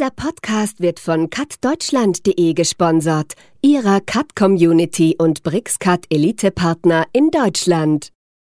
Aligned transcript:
Dieser 0.00 0.12
Podcast 0.12 0.80
wird 0.80 0.98
von 0.98 1.28
cutdeutschland.de 1.28 2.54
gesponsert, 2.54 3.34
ihrer 3.60 4.00
Cut-Community 4.00 5.16
und 5.18 5.42
BrixCut 5.42 6.06
Elite-Partner 6.08 7.04
in 7.12 7.30
Deutschland. 7.30 8.08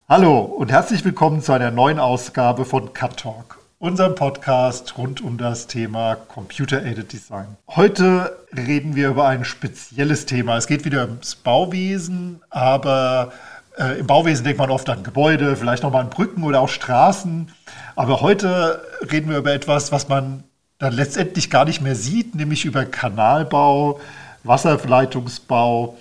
Hallo 0.08 0.40
und 0.40 0.72
herzlich 0.72 1.04
willkommen 1.04 1.42
zu 1.42 1.52
einer 1.52 1.70
neuen 1.70 2.00
Ausgabe 2.00 2.64
von 2.64 2.94
Cut 2.94 3.18
Talk, 3.18 3.60
unserem 3.78 4.16
Podcast 4.16 4.98
rund 4.98 5.20
um 5.20 5.38
das 5.38 5.68
Thema 5.68 6.16
Computer-Aided 6.16 7.12
Design. 7.12 7.58
Heute 7.68 8.38
reden 8.56 8.96
wir 8.96 9.10
über 9.10 9.28
ein 9.28 9.44
spezielles 9.44 10.26
Thema. 10.26 10.56
Es 10.56 10.68
geht 10.68 10.86
wieder 10.86 11.02
ums 11.02 11.36
Bauwesen, 11.36 12.42
aber 12.52 13.34
äh, 13.78 14.00
im 14.00 14.08
Bauwesen 14.08 14.46
denkt 14.46 14.60
man 14.60 14.72
oft 14.72 14.90
an 14.90 15.04
Gebäude, 15.04 15.58
vielleicht 15.58 15.84
nochmal 15.84 16.04
an 16.04 16.10
Brücken 16.10 16.46
oder 16.46 16.62
auch 16.62 16.70
Straßen. 16.70 17.52
Aber 17.98 18.22
heute 18.22 18.82
reden 19.12 19.30
wir 19.30 19.40
über 19.40 19.52
etwas, 19.52 19.92
was 19.92 20.08
man 20.08 20.46
dann 20.84 20.94
letztendlich 20.94 21.50
gar 21.50 21.64
nicht 21.64 21.82
mehr 21.82 21.96
sieht, 21.96 22.36
nämlich 22.36 22.66
über 22.66 22.84
Kanalbau, 22.84 24.02
Wasserleitungsbau. 24.44 25.98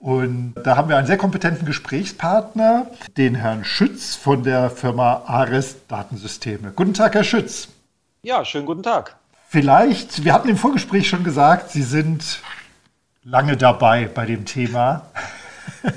Und 0.00 0.54
da 0.64 0.76
haben 0.76 0.88
wir 0.88 0.96
einen 0.96 1.06
sehr 1.06 1.18
kompetenten 1.18 1.66
Gesprächspartner, 1.66 2.86
den 3.18 3.34
Herrn 3.34 3.64
Schütz 3.64 4.14
von 4.14 4.42
der 4.42 4.70
Firma 4.70 5.24
Ares 5.26 5.76
Datensysteme. 5.88 6.72
Guten 6.74 6.94
Tag, 6.94 7.14
Herr 7.14 7.24
Schütz. 7.24 7.68
Ja, 8.22 8.44
schönen 8.46 8.64
guten 8.64 8.82
Tag. 8.82 9.16
Vielleicht, 9.48 10.24
wir 10.24 10.32
hatten 10.32 10.48
im 10.48 10.56
Vorgespräch 10.56 11.06
schon 11.06 11.22
gesagt, 11.22 11.70
Sie 11.70 11.82
sind 11.82 12.40
lange 13.24 13.58
dabei 13.58 14.08
bei 14.12 14.24
dem 14.24 14.46
Thema. 14.46 15.06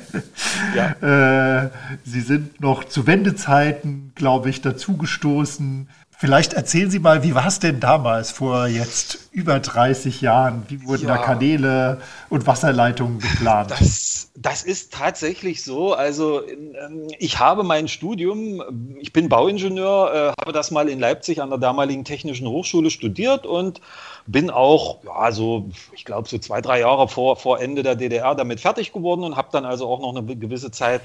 Ja. 0.75 1.63
äh, 1.65 1.69
Sie 2.03 2.21
sind 2.21 2.61
noch 2.61 2.83
zu 2.83 3.07
Wendezeiten, 3.07 4.11
glaube 4.15 4.49
ich, 4.49 4.61
dazugestoßen. 4.61 5.89
Vielleicht 6.19 6.53
erzählen 6.53 6.89
Sie 6.89 6.97
mal, 6.97 7.21
wie 7.21 7.35
war 7.35 7.45
es 7.45 7.59
denn 7.59 7.79
damals, 7.79 8.31
vor 8.31 8.65
jetzt 8.65 9.29
über 9.31 9.59
30 9.59 10.19
Jahren? 10.21 10.65
Wie 10.67 10.83
wurden 10.83 11.07
ja. 11.07 11.15
da 11.15 11.21
Kanäle 11.21 12.01
und 12.29 12.47
Wasserleitungen 12.47 13.19
geplant? 13.19 13.69
Das, 13.69 14.31
das 14.33 14.63
ist 14.63 14.91
tatsächlich 14.91 15.63
so. 15.63 15.93
Also 15.93 16.41
ähm, 16.47 17.07
ich 17.19 17.37
habe 17.37 17.61
mein 17.61 17.87
Studium, 17.87 18.63
ich 18.99 19.13
bin 19.13 19.29
Bauingenieur, 19.29 20.33
äh, 20.35 20.41
habe 20.41 20.53
das 20.53 20.71
mal 20.71 20.89
in 20.89 20.99
Leipzig 20.99 21.39
an 21.39 21.51
der 21.51 21.59
damaligen 21.59 22.03
Technischen 22.03 22.47
Hochschule 22.47 22.89
studiert 22.89 23.45
und 23.45 23.79
bin 24.25 24.49
auch, 24.49 25.03
ja, 25.03 25.31
so, 25.31 25.69
ich 25.93 26.03
glaube, 26.03 26.27
so 26.27 26.39
zwei, 26.39 26.61
drei 26.61 26.79
Jahre 26.79 27.07
vor, 27.07 27.35
vor 27.35 27.59
Ende 27.59 27.83
der 27.83 27.95
DDR 27.95 28.33
damit 28.33 28.59
fertig 28.59 28.91
geworden 28.91 29.23
und 29.23 29.35
habe 29.35 29.49
dann 29.51 29.65
also 29.65 29.87
auch 29.87 29.99
noch 29.99 30.15
eine 30.15 30.35
gewisse 30.35 30.71
Zeit 30.71 31.01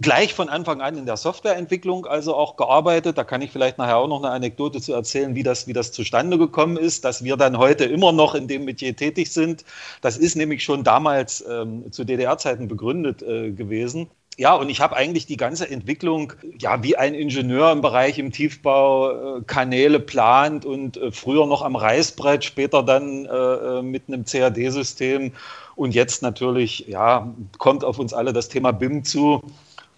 gleich 0.00 0.34
von 0.34 0.48
Anfang 0.48 0.80
an 0.80 0.96
in 0.96 1.06
der 1.06 1.16
Softwareentwicklung 1.16 2.06
also 2.06 2.34
auch 2.34 2.56
gearbeitet. 2.56 3.18
Da 3.18 3.24
kann 3.24 3.42
ich 3.42 3.50
vielleicht 3.50 3.78
nachher 3.78 3.96
auch 3.96 4.08
noch 4.08 4.22
eine 4.22 4.32
Anekdote 4.32 4.80
zu 4.80 4.92
erzählen, 4.92 5.34
wie 5.34 5.42
das, 5.42 5.66
wie 5.66 5.72
das 5.72 5.92
zustande 5.92 6.38
gekommen 6.38 6.76
ist, 6.76 7.04
dass 7.04 7.24
wir 7.24 7.36
dann 7.36 7.58
heute 7.58 7.84
immer 7.84 8.12
noch 8.12 8.34
in 8.34 8.48
dem 8.48 8.64
Metier 8.64 8.94
tätig 8.94 9.32
sind. 9.32 9.64
Das 10.00 10.16
ist 10.16 10.36
nämlich 10.36 10.62
schon 10.62 10.84
damals 10.84 11.44
ähm, 11.48 11.90
zu 11.90 12.04
DDR-Zeiten 12.04 12.68
begründet 12.68 13.22
äh, 13.22 13.50
gewesen. 13.50 14.08
Ja, 14.36 14.54
und 14.54 14.70
ich 14.70 14.80
habe 14.80 14.94
eigentlich 14.94 15.26
die 15.26 15.36
ganze 15.36 15.68
Entwicklung, 15.68 16.32
ja, 16.60 16.84
wie 16.84 16.96
ein 16.96 17.14
Ingenieur 17.14 17.72
im 17.72 17.80
Bereich 17.80 18.20
im 18.20 18.30
Tiefbau 18.30 19.38
äh, 19.38 19.42
Kanäle 19.44 19.98
plant 19.98 20.64
und 20.64 20.96
äh, 20.96 21.10
früher 21.10 21.44
noch 21.46 21.62
am 21.62 21.74
Reißbrett, 21.74 22.44
später 22.44 22.84
dann 22.84 23.26
äh, 23.26 23.30
äh 23.30 23.82
mit 23.82 24.04
einem 24.06 24.24
CAD-System 24.24 25.32
und 25.74 25.92
jetzt 25.92 26.22
natürlich, 26.22 26.86
ja, 26.86 27.34
kommt 27.58 27.82
auf 27.82 27.98
uns 27.98 28.14
alle 28.14 28.32
das 28.32 28.48
Thema 28.48 28.70
BIM 28.70 29.02
zu 29.02 29.42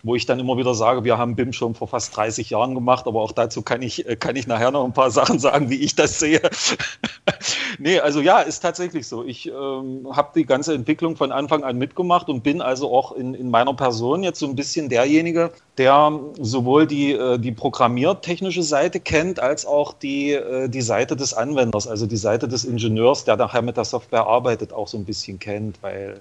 wo 0.02 0.14
ich 0.14 0.26
dann 0.26 0.38
immer 0.38 0.56
wieder 0.56 0.74
sage, 0.74 1.04
wir 1.04 1.18
haben 1.18 1.36
BIM 1.36 1.52
schon 1.52 1.74
vor 1.74 1.88
fast 1.88 2.16
30 2.16 2.50
Jahren 2.50 2.74
gemacht, 2.74 3.06
aber 3.06 3.20
auch 3.20 3.32
dazu 3.32 3.62
kann 3.62 3.82
ich, 3.82 4.08
äh, 4.08 4.16
kann 4.16 4.36
ich 4.36 4.46
nachher 4.46 4.70
noch 4.70 4.84
ein 4.84 4.92
paar 4.92 5.10
Sachen 5.10 5.38
sagen, 5.38 5.70
wie 5.70 5.76
ich 5.76 5.94
das 5.94 6.18
sehe. 6.18 6.40
nee, 7.78 8.00
also 8.00 8.20
ja, 8.20 8.40
ist 8.40 8.60
tatsächlich 8.60 9.06
so. 9.06 9.24
Ich 9.24 9.46
ähm, 9.48 10.08
habe 10.10 10.30
die 10.34 10.46
ganze 10.46 10.74
Entwicklung 10.74 11.16
von 11.16 11.32
Anfang 11.32 11.64
an 11.64 11.76
mitgemacht 11.76 12.28
und 12.28 12.42
bin 12.42 12.60
also 12.60 12.90
auch 12.92 13.12
in, 13.12 13.34
in 13.34 13.50
meiner 13.50 13.74
Person 13.74 14.22
jetzt 14.22 14.38
so 14.38 14.46
ein 14.46 14.56
bisschen 14.56 14.88
derjenige, 14.88 15.52
der 15.78 16.12
sowohl 16.40 16.86
die, 16.86 17.12
äh, 17.12 17.38
die 17.38 17.52
programmiertechnische 17.52 18.62
Seite 18.62 19.00
kennt, 19.00 19.40
als 19.40 19.66
auch 19.66 19.92
die, 19.92 20.32
äh, 20.32 20.68
die 20.68 20.82
Seite 20.82 21.16
des 21.16 21.34
Anwenders, 21.34 21.86
also 21.86 22.06
die 22.06 22.16
Seite 22.16 22.48
des 22.48 22.64
Ingenieurs, 22.64 23.24
der 23.24 23.36
nachher 23.36 23.62
mit 23.62 23.76
der 23.76 23.84
Software 23.84 24.26
arbeitet, 24.26 24.72
auch 24.72 24.88
so 24.88 24.98
ein 24.98 25.04
bisschen 25.04 25.38
kennt, 25.38 25.82
weil 25.82 26.20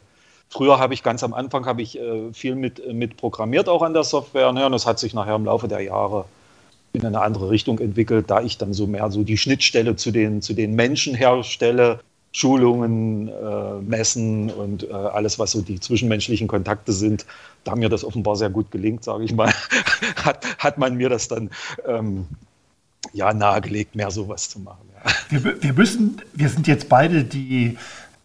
Früher 0.49 0.79
habe 0.79 0.93
ich 0.93 1.03
ganz 1.03 1.23
am 1.23 1.33
Anfang 1.33 1.65
habe 1.65 1.81
ich 1.81 1.99
äh, 1.99 2.33
viel 2.33 2.55
mit, 2.55 2.79
äh, 2.79 2.93
mit 2.93 3.17
programmiert 3.17 3.69
auch 3.69 3.83
an 3.83 3.93
der 3.93 4.03
Software. 4.03 4.51
Ne? 4.51 4.65
Und 4.65 4.71
das 4.71 4.85
hat 4.85 4.99
sich 4.99 5.13
nachher 5.13 5.35
im 5.35 5.45
Laufe 5.45 5.67
der 5.67 5.81
Jahre 5.81 6.25
in 6.91 7.05
eine 7.05 7.21
andere 7.21 7.51
Richtung 7.51 7.77
entwickelt, 7.79 8.31
da 8.31 8.41
ich 8.41 8.57
dann 8.57 8.73
so 8.73 8.87
mehr 8.87 9.11
so 9.11 9.23
die 9.23 9.37
Schnittstelle 9.37 9.95
zu 9.95 10.09
den, 10.09 10.41
zu 10.41 10.53
den 10.53 10.73
Menschen 10.73 11.13
herstelle, 11.13 11.99
Schulungen, 12.31 13.27
äh, 13.27 13.81
Messen 13.81 14.49
und 14.49 14.89
äh, 14.89 14.93
alles, 14.93 15.37
was 15.37 15.51
so 15.51 15.61
die 15.61 15.79
zwischenmenschlichen 15.79 16.47
Kontakte 16.47 16.93
sind. 16.93 17.25
Da 17.63 17.75
mir 17.75 17.89
das 17.89 18.03
offenbar 18.03 18.35
sehr 18.35 18.49
gut 18.49 18.71
gelingt, 18.71 19.03
sage 19.03 19.23
ich 19.25 19.33
mal, 19.33 19.53
hat, 20.15 20.45
hat 20.57 20.77
man 20.79 20.95
mir 20.95 21.09
das 21.09 21.27
dann 21.27 21.51
ähm, 21.87 22.27
ja 23.13 23.33
nahegelegt, 23.33 23.95
mehr 23.95 24.09
sowas 24.09 24.49
zu 24.49 24.59
machen. 24.59 24.89
Ja. 25.03 25.11
Wir, 25.29 25.61
wir 25.61 25.73
müssen, 25.73 26.21
wir 26.33 26.49
sind 26.49 26.67
jetzt 26.67 26.89
beide 26.89 27.23
die 27.23 27.77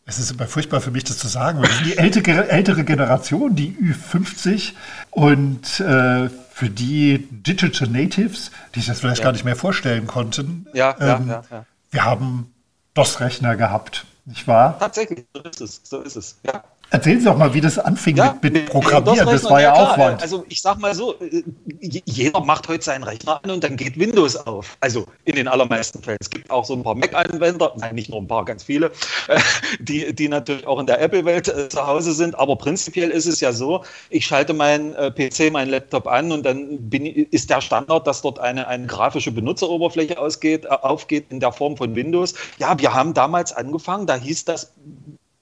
es 0.06 0.18
ist 0.18 0.32
immer 0.32 0.46
furchtbar 0.46 0.80
für 0.80 0.90
mich, 0.90 1.04
das 1.04 1.18
zu 1.18 1.28
sagen, 1.28 1.60
weil 1.60 1.68
wir 1.68 1.76
sind 1.76 1.86
die 1.86 1.98
ältere, 1.98 2.48
ältere 2.48 2.84
Generation, 2.84 3.54
die 3.54 3.72
Ü50 3.72 4.72
und 5.10 5.80
äh, 5.80 6.28
für 6.28 6.70
die 6.70 7.26
Digital 7.30 7.88
Natives, 7.88 8.50
die 8.74 8.80
sich 8.80 8.88
das 8.88 9.00
vielleicht 9.00 9.20
ja. 9.20 9.24
gar 9.24 9.32
nicht 9.32 9.44
mehr 9.44 9.56
vorstellen 9.56 10.06
konnten. 10.06 10.66
Ja, 10.74 10.94
ähm, 11.00 11.28
ja, 11.28 11.42
ja, 11.50 11.66
Wir 11.90 12.04
haben 12.04 12.52
DOS-Rechner 12.94 13.56
gehabt, 13.56 14.04
nicht 14.26 14.46
wahr? 14.46 14.78
Tatsächlich, 14.78 15.24
so 15.34 15.40
ist 15.42 15.60
es, 15.60 15.80
so 15.84 16.00
ist 16.02 16.16
es, 16.16 16.38
ja. 16.44 16.62
Erzählen 16.90 17.18
Sie 17.18 17.26
doch 17.26 17.36
mal, 17.36 17.52
wie 17.54 17.60
das 17.60 17.78
anfing 17.78 18.16
ja, 18.16 18.36
mit, 18.40 18.52
mit 18.52 18.66
Programmieren. 18.66 19.26
Das 19.26 19.44
war 19.44 19.60
ja, 19.60 19.74
ja 19.74 19.82
Aufwand. 19.82 20.22
Also 20.22 20.44
ich 20.48 20.60
sag 20.60 20.78
mal 20.78 20.94
so, 20.94 21.14
äh, 21.20 21.42
jeder 21.80 22.40
macht 22.40 22.68
heute 22.68 22.84
seinen 22.84 23.02
Rechner 23.02 23.40
an 23.42 23.50
und 23.50 23.64
dann 23.64 23.76
geht 23.76 23.98
Windows 23.98 24.36
auf. 24.36 24.76
Also 24.80 25.06
in 25.24 25.36
den 25.36 25.48
allermeisten 25.48 26.02
Fällen. 26.02 26.18
Es 26.20 26.30
gibt 26.30 26.50
auch 26.50 26.64
so 26.64 26.74
ein 26.74 26.82
paar 26.82 26.94
Mac-Anwender, 26.94 27.72
nein, 27.76 27.94
nicht 27.94 28.10
nur 28.10 28.20
ein 28.20 28.28
paar, 28.28 28.44
ganz 28.44 28.62
viele, 28.62 28.92
äh, 29.28 29.40
die, 29.80 30.14
die 30.14 30.28
natürlich 30.28 30.66
auch 30.66 30.78
in 30.78 30.86
der 30.86 31.00
Apple-Welt 31.00 31.48
äh, 31.48 31.68
zu 31.68 31.86
Hause 31.86 32.12
sind. 32.12 32.38
Aber 32.38 32.56
prinzipiell 32.56 33.10
ist 33.10 33.26
es 33.26 33.40
ja 33.40 33.52
so, 33.52 33.84
ich 34.10 34.26
schalte 34.26 34.54
meinen 34.54 34.94
PC, 34.94 35.50
meinen 35.52 35.70
Laptop 35.70 36.06
an 36.06 36.32
und 36.32 36.44
dann 36.44 36.88
bin, 36.88 37.06
ist 37.06 37.50
der 37.50 37.60
Standard, 37.60 38.06
dass 38.06 38.22
dort 38.22 38.38
eine, 38.38 38.68
eine 38.68 38.86
grafische 38.86 39.32
Benutzeroberfläche 39.32 40.18
ausgeht, 40.18 40.70
aufgeht 40.70 41.26
in 41.30 41.40
der 41.40 41.52
Form 41.52 41.76
von 41.76 41.94
Windows. 41.94 42.34
Ja, 42.58 42.78
wir 42.78 42.94
haben 42.94 43.14
damals 43.14 43.52
angefangen, 43.52 44.06
da 44.06 44.16
hieß 44.16 44.44
das 44.44 44.72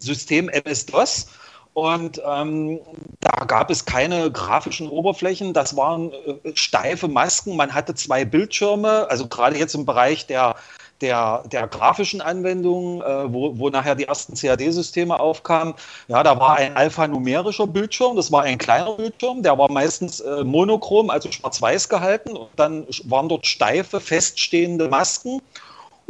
System 0.03 0.49
MS-DOS 0.49 1.27
und 1.75 2.21
ähm, 2.27 2.81
da 3.21 3.45
gab 3.47 3.71
es 3.71 3.87
keine 3.87 4.31
grafischen 4.31 4.89
Oberflächen, 4.91 5.55
das 5.55 5.75
waren 5.75 6.13
äh, 6.13 6.53
steife 6.55 7.09
Masken. 7.09 7.57
Man 7.57 7.73
hatte 7.73 7.95
zwei 7.95 8.27
Bildschirme, 8.27 9.07
also 9.09 9.27
gerade 9.27 9.57
jetzt 9.57 9.75
im 9.75 9.87
Bereich 9.87 10.27
der, 10.27 10.57
der, 11.01 11.45
der 11.47 11.67
grafischen 11.69 12.21
Anwendungen, 12.21 13.01
äh, 13.01 13.33
wo, 13.33 13.59
wo 13.59 13.71
nachher 13.71 13.95
die 13.95 14.05
ersten 14.05 14.35
CAD-Systeme 14.35 15.19
aufkamen. 15.19 15.73
Ja, 16.09 16.23
da 16.23 16.39
war 16.39 16.57
ein 16.57 16.77
alphanumerischer 16.77 17.67
Bildschirm, 17.67 18.17
das 18.17 18.31
war 18.31 18.43
ein 18.43 18.59
kleiner 18.59 18.93
Bildschirm, 18.93 19.43
der 19.43 19.57
war 19.57 19.73
meistens 19.73 20.21
äh, 20.21 20.45
monochrom, 20.45 21.09
also 21.09 21.33
schwarz-weiß 21.33 21.89
gehalten. 21.89 22.37
Und 22.37 22.51
dann 22.57 22.87
waren 23.05 23.31
dort 23.31 23.47
steife, 23.47 23.99
feststehende 23.99 24.89
Masken. 24.89 25.41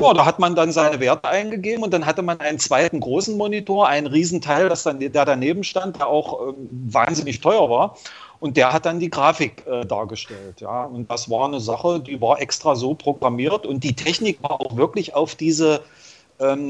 Ja, 0.02 0.14
da 0.14 0.24
hat 0.24 0.38
man 0.38 0.54
dann 0.54 0.72
seine 0.72 1.00
Werte 1.00 1.28
eingegeben 1.28 1.82
und 1.82 1.92
dann 1.92 2.06
hatte 2.06 2.22
man 2.22 2.40
einen 2.40 2.58
zweiten 2.58 3.00
großen 3.00 3.36
Monitor, 3.36 3.88
einen 3.88 4.06
Riesenteil, 4.06 4.68
das 4.68 4.82
dann, 4.82 5.00
der 5.00 5.24
daneben 5.24 5.64
stand, 5.64 5.98
der 5.98 6.08
auch 6.08 6.48
äh, 6.48 6.52
wahnsinnig 6.70 7.40
teuer 7.40 7.70
war. 7.70 7.96
Und 8.40 8.56
der 8.56 8.72
hat 8.72 8.86
dann 8.86 8.98
die 8.98 9.08
Grafik 9.08 9.64
äh, 9.66 9.86
dargestellt. 9.86 10.60
Ja. 10.60 10.84
Und 10.84 11.08
das 11.10 11.30
war 11.30 11.46
eine 11.46 11.60
Sache, 11.60 12.00
die 12.00 12.20
war 12.20 12.40
extra 12.40 12.74
so 12.74 12.94
programmiert 12.94 13.64
und 13.66 13.84
die 13.84 13.94
Technik 13.94 14.42
war 14.42 14.60
auch 14.60 14.76
wirklich 14.76 15.14
auf 15.14 15.36
diese 15.36 15.76
ähm, 15.76 15.80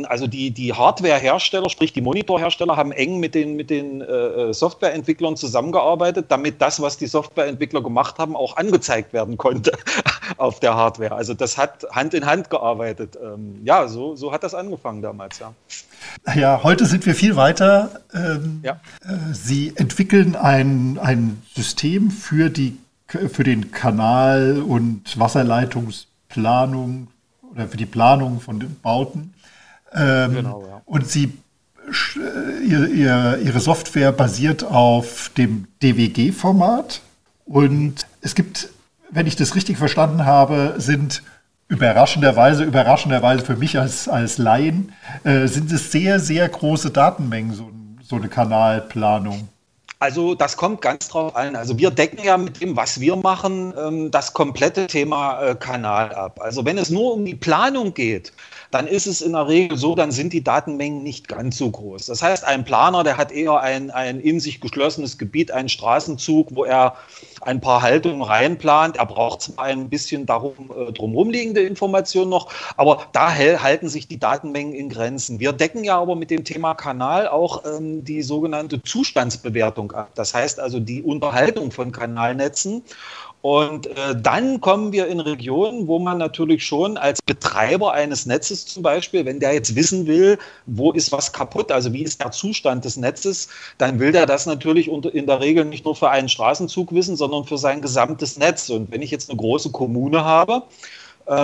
also 0.07 0.27
die, 0.27 0.51
die 0.51 0.73
Hardware-Hersteller, 0.73 1.71
sprich 1.71 1.93
die 1.93 2.01
Monitorhersteller, 2.01 2.77
haben 2.77 2.93
eng 2.93 3.21
mit 3.21 3.35
den, 3.35 3.57
mit 3.57 3.71
den 3.71 4.01
äh, 4.01 4.05
äh, 4.05 4.53
Softwareentwicklern 4.53 5.37
zusammengearbeitet, 5.37 6.27
damit 6.29 6.61
das, 6.61 6.81
was 6.81 6.99
die 6.99 7.07
Softwareentwickler 7.07 7.83
gemacht 7.83 8.19
haben, 8.19 8.37
auch 8.37 8.57
angezeigt 8.57 9.13
werden 9.13 9.39
konnte 9.39 9.73
auf 10.37 10.61
der 10.61 10.75
Hardware. 10.75 11.15
Also 11.15 11.35
das 11.35 11.57
hat 11.57 11.87
Hand 11.91 12.15
in 12.15 12.27
Hand 12.27 12.51
gearbeitet. 12.51 13.19
Ähm, 13.23 13.61
ja, 13.65 13.89
so, 13.89 14.17
so 14.17 14.33
hat 14.33 14.43
das 14.43 14.55
angefangen 14.55 15.03
damals, 15.03 15.39
ja. 15.39 15.55
Ja, 16.35 16.63
heute 16.63 16.87
sind 16.87 17.07
wir 17.07 17.15
viel 17.15 17.37
weiter. 17.37 18.03
Ähm, 18.15 18.61
ja. 18.63 18.81
Äh, 19.05 19.33
Sie 19.33 19.73
entwickeln 19.77 20.37
ein, 20.37 20.99
ein 21.01 21.43
System 21.55 22.11
für, 22.11 22.51
die, 22.51 22.79
für 23.07 23.45
den 23.45 23.71
Kanal- 23.71 24.63
und 24.63 25.19
Wasserleitungsplanung 25.19 27.09
oder 27.53 27.69
für 27.69 27.77
die 27.77 27.87
Planung 27.87 28.41
von 28.41 28.61
den 28.61 28.79
Bauten. 28.81 29.35
Ähm, 29.95 30.35
genau, 30.35 30.65
ja. 30.67 30.83
Und 30.85 31.09
sie 31.09 31.33
äh, 32.17 32.65
ihr, 32.65 32.89
ihr, 32.89 33.39
ihre 33.43 33.61
Software 33.61 34.13
basiert 34.13 34.65
auf 34.65 35.31
dem 35.37 35.67
DWG-Format. 35.83 37.01
Und 37.45 38.07
es 38.21 38.35
gibt, 38.35 38.69
wenn 39.11 39.27
ich 39.27 39.37
das 39.37 39.55
richtig 39.55 39.79
verstanden 39.79 40.25
habe, 40.25 40.75
sind 40.79 41.23
überraschenderweise, 41.69 42.65
überraschenderweise 42.65 43.45
für 43.45 43.57
mich 43.57 43.79
als, 43.79 44.09
als 44.09 44.39
Laien, 44.39 44.93
äh, 45.25 45.47
sind 45.47 45.73
es 45.73 45.91
sehr, 45.91 46.21
sehr 46.21 46.49
große 46.49 46.91
Datenmengen, 46.91 47.55
so, 47.55 47.71
so 48.03 48.17
eine 48.17 48.29
Kanalplanung. 48.29 49.49
Also 49.99 50.35
das 50.35 50.57
kommt 50.57 50.83
ganz 50.83 51.09
drauf 51.09 51.37
an. 51.37 51.55
Also 51.55 51.79
wir 51.79 51.93
decken 51.93 52.25
ja 52.25 52.37
mit 52.37 52.61
dem, 52.61 52.77
was 52.77 52.99
wir 52.99 53.15
machen, 53.15 53.73
ähm, 53.79 54.11
das 54.11 54.33
komplette 54.33 54.89
Thema 54.89 55.41
äh, 55.41 55.55
Kanal 55.55 56.13
ab. 56.13 56.41
Also 56.43 56.65
wenn 56.65 56.77
es 56.77 56.91
nur 56.91 57.15
um 57.15 57.25
die 57.25 57.37
Planung 57.37 57.95
geht, 57.95 58.33
dann 58.73 58.87
ist 58.87 59.07
es 59.07 59.21
in 59.21 59.33
der 59.33 59.49
Regel 59.49 59.77
so, 59.77 59.95
dann 59.95 60.11
sind 60.11 60.33
die 60.33 60.43
Datenmengen 60.43 61.03
nicht 61.03 61.29
ganz 61.29 61.59
so 61.59 61.71
groß. 61.71 62.07
Das 62.07 62.23
heißt, 62.23 62.45
ein 62.45 62.65
Planer, 62.65 63.05
der 63.05 63.19
hat 63.19 63.31
eher 63.31 63.61
ein, 63.61 63.91
ein 63.91 64.19
in 64.19 64.41
sich 64.41 64.63
geschlossenes 64.63 65.19
Gebiet, 65.19 65.51
einen 65.51 65.69
Straßenzug, 65.69 66.49
wo 66.57 66.65
er 66.65 66.97
ein 67.43 67.61
paar 67.61 67.83
Haltungen 67.83 68.23
reinplant. 68.23 68.97
Er 68.97 69.05
braucht 69.05 69.43
zwar 69.43 69.67
ein 69.67 69.91
bisschen 69.91 70.25
darum 70.25 70.73
äh, 70.75 70.91
drumherum 70.91 71.29
liegende 71.31 71.61
Informationen 71.61 72.31
noch, 72.31 72.51
aber 72.79 73.07
da 73.13 73.35
halten 73.35 73.91
sich 73.91 74.09
die 74.09 74.19
Datenmengen 74.19 74.73
in 74.73 74.89
Grenzen. 74.89 75.39
Wir 75.39 75.53
decken 75.53 75.85
ja 75.85 75.99
aber 76.01 76.17
mit 76.17 76.31
dem 76.31 76.45
Thema 76.45 76.75
Kanal 76.75 77.29
auch 77.29 77.65
ähm, 77.67 78.05
die 78.05 78.23
sogenannte 78.23 78.83
Zustandsbewertung 78.83 79.93
ab. 79.93 80.13
Das 80.15 80.33
heißt 80.33 80.59
also 80.59 80.81
die 80.81 81.03
Unterhaltung 81.03 81.73
von 81.73 81.93
Kanalnetzen. 81.93 82.83
Und 83.43 83.89
äh, 83.89 84.15
dann 84.17 84.61
kommen 84.61 84.93
wir 84.93 85.09
in 85.09 85.19
Regionen, 85.19 85.89
wo 85.89 85.99
man 85.99 86.17
natürlich 86.17 86.65
schon 86.65 86.97
als 86.97 87.21
Betreiber 87.21 87.93
eines 87.93 88.25
Netzes 88.25 88.67
zum 88.67 88.85
Beispiel, 88.85 89.25
wenn 89.25 89.41
der 89.41 89.53
jetzt 89.53 89.75
wissen 89.75 90.07
will, 90.07 90.39
wo 90.67 90.93
ist 90.93 91.11
was 91.11 91.33
kaputt, 91.33 91.73
also 91.73 91.93
wie 91.93 92.05
ist 92.05 92.23
der 92.23 92.31
Zustand 92.31 92.85
des 92.85 92.97
Netzes, 92.97 93.49
dann 93.79 93.99
will 93.99 94.13
der 94.13 94.27
das 94.27 94.47
natürlich 94.47 94.89
unter, 94.89 95.13
in 95.13 95.27
der 95.27 95.41
Regel 95.41 95.65
nicht 95.65 95.85
nur 95.85 95.97
für 95.97 96.09
einen 96.11 96.29
Straßenzug 96.29 96.93
wissen, 96.93 97.17
sondern 97.17 97.45
für 97.45 97.59
sein 97.59 97.83
gesamtes 97.83 98.39
Netz. 98.39 98.71
Und 98.71 98.93
wenn 98.93 99.03
ich 99.03 99.11
jetzt 99.11 99.29
eine 99.29 99.37
große 99.37 99.73
Kommune 99.73 100.25
habe, 100.25 100.63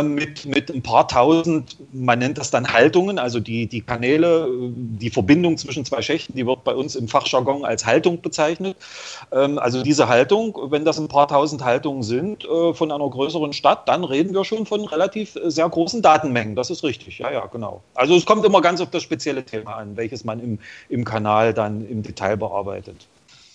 mit, 0.03 0.45
mit 0.47 0.71
ein 0.71 0.83
paar 0.83 1.07
tausend, 1.07 1.77
man 1.93 2.19
nennt 2.19 2.39
das 2.39 2.51
dann 2.51 2.73
Haltungen, 2.73 3.19
also 3.19 3.41
die, 3.41 3.67
die 3.67 3.81
Kanäle, 3.81 4.49
die 4.75 5.11
Verbindung 5.11 5.57
zwischen 5.57 5.85
zwei 5.85 6.03
Schächten, 6.03 6.35
die 6.35 6.47
wird 6.47 6.65
bei 6.65 6.75
uns 6.75 6.97
im 6.97 7.09
Fachjargon 7.09 7.65
als 7.65 7.87
Haltung 7.87 8.21
bezeichnet. 8.21 8.77
Ähm, 9.31 9.59
also 9.59 9.83
diese 9.83 10.09
Haltung, 10.09 10.59
wenn 10.71 10.85
das 10.85 10.99
ein 10.99 11.09
paar 11.09 11.29
tausend 11.29 11.65
Haltungen 11.65 12.03
sind 12.03 12.45
äh, 12.45 12.75
von 12.75 12.91
einer 12.91 13.09
größeren 13.09 13.53
Stadt, 13.53 13.89
dann 13.89 14.05
reden 14.05 14.35
wir 14.35 14.45
schon 14.45 14.67
von 14.67 14.85
relativ 14.85 15.37
äh, 15.37 15.51
sehr 15.51 15.69
großen 15.69 16.03
Datenmengen. 16.03 16.57
Das 16.57 16.71
ist 16.71 16.83
richtig, 16.83 17.19
ja, 17.19 17.31
ja, 17.31 17.47
genau. 17.47 17.83
Also 17.95 18.17
es 18.17 18.27
kommt 18.27 18.45
immer 18.45 18.61
ganz 18.61 18.81
auf 18.81 18.91
das 18.91 19.03
spezielle 19.03 19.45
Thema 19.45 19.77
an, 19.77 19.97
welches 19.97 20.25
man 20.25 20.41
im, 20.41 20.59
im 20.89 21.05
Kanal 21.05 21.55
dann 21.55 21.87
im 21.89 22.03
Detail 22.03 22.37
bearbeitet. 22.37 23.07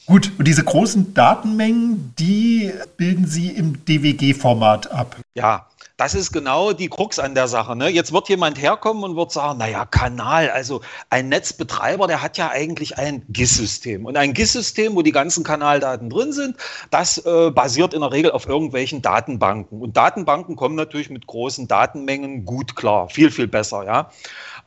Gut, 0.06 0.32
und 0.38 0.46
diese 0.48 0.66
großen 0.66 1.14
Datenmengen, 1.14 2.14
die 2.20 2.74
bilden 2.98 3.26
Sie 3.26 3.48
im 3.48 3.86
DWG-Format 3.86 4.92
ab. 4.92 5.16
Ja, 5.34 5.68
das 5.98 6.16
ist 6.16 6.32
genau 6.32 6.74
die 6.74 6.90
Krux 6.90 7.20
an 7.20 7.36
der 7.36 7.48
Sache. 7.48 7.76
Ne? 7.76 7.88
Jetzt 7.90 8.12
wird 8.12 8.28
jemand 8.28 8.60
herkommen 8.60 9.04
und 9.04 9.16
wird 9.16 9.32
sagen, 9.32 9.60
naja, 9.60 9.86
Kanal, 9.86 10.50
also 10.50 10.82
ein 11.12 11.30
Netzbetreiber, 11.30 12.08
der 12.08 12.24
hat 12.24 12.38
ja 12.38 12.50
eigentlich 12.50 12.98
ein 12.98 13.24
GIS-System. 13.30 14.06
Und 14.06 14.18
ein 14.18 14.34
GIS-System, 14.34 14.96
wo 14.96 15.04
die 15.04 15.12
ganzen 15.12 15.44
Kanaldaten 15.44 16.10
drin 16.10 16.34
sind, 16.34 16.58
das 16.90 17.20
äh, 17.20 17.52
basiert 17.52 17.94
in 17.94 18.02
der 18.02 18.12
Regel 18.12 18.32
auf 18.32 18.48
irgendwelchen 18.48 19.04
Datenbanken. 19.04 19.82
Und 19.82 19.96
Datenbanken 19.96 20.56
kommen 20.56 20.76
natürlich 20.76 21.12
mit 21.12 21.28
großen 21.28 21.68
Datenmengen 21.68 22.46
gut 22.46 22.76
klar, 22.76 23.08
viel, 23.10 23.30
viel 23.30 23.48
besser, 23.48 23.84
ja. 23.86 24.10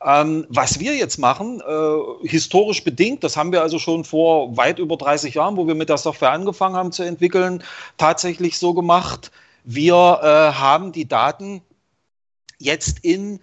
Ähm, 0.04 0.46
was 0.50 0.78
wir 0.78 0.94
jetzt 0.94 1.18
machen, 1.18 1.60
äh, 1.66 2.28
historisch 2.28 2.84
bedingt, 2.84 3.24
das 3.24 3.36
haben 3.36 3.50
wir 3.50 3.62
also 3.62 3.78
schon 3.78 4.04
vor 4.04 4.56
weit 4.56 4.78
über 4.78 4.96
30 4.96 5.34
Jahren, 5.34 5.56
wo 5.56 5.66
wir 5.66 5.74
mit 5.74 5.88
der 5.88 5.96
Software 5.96 6.32
angefangen 6.32 6.76
haben 6.76 6.92
zu 6.92 7.02
entwickeln, 7.02 7.64
tatsächlich 7.96 8.58
so 8.58 8.74
gemacht, 8.74 9.32
wir 9.66 10.20
äh, 10.22 10.54
haben 10.54 10.92
die 10.92 11.06
Daten 11.06 11.60
jetzt 12.58 13.00
in 13.00 13.40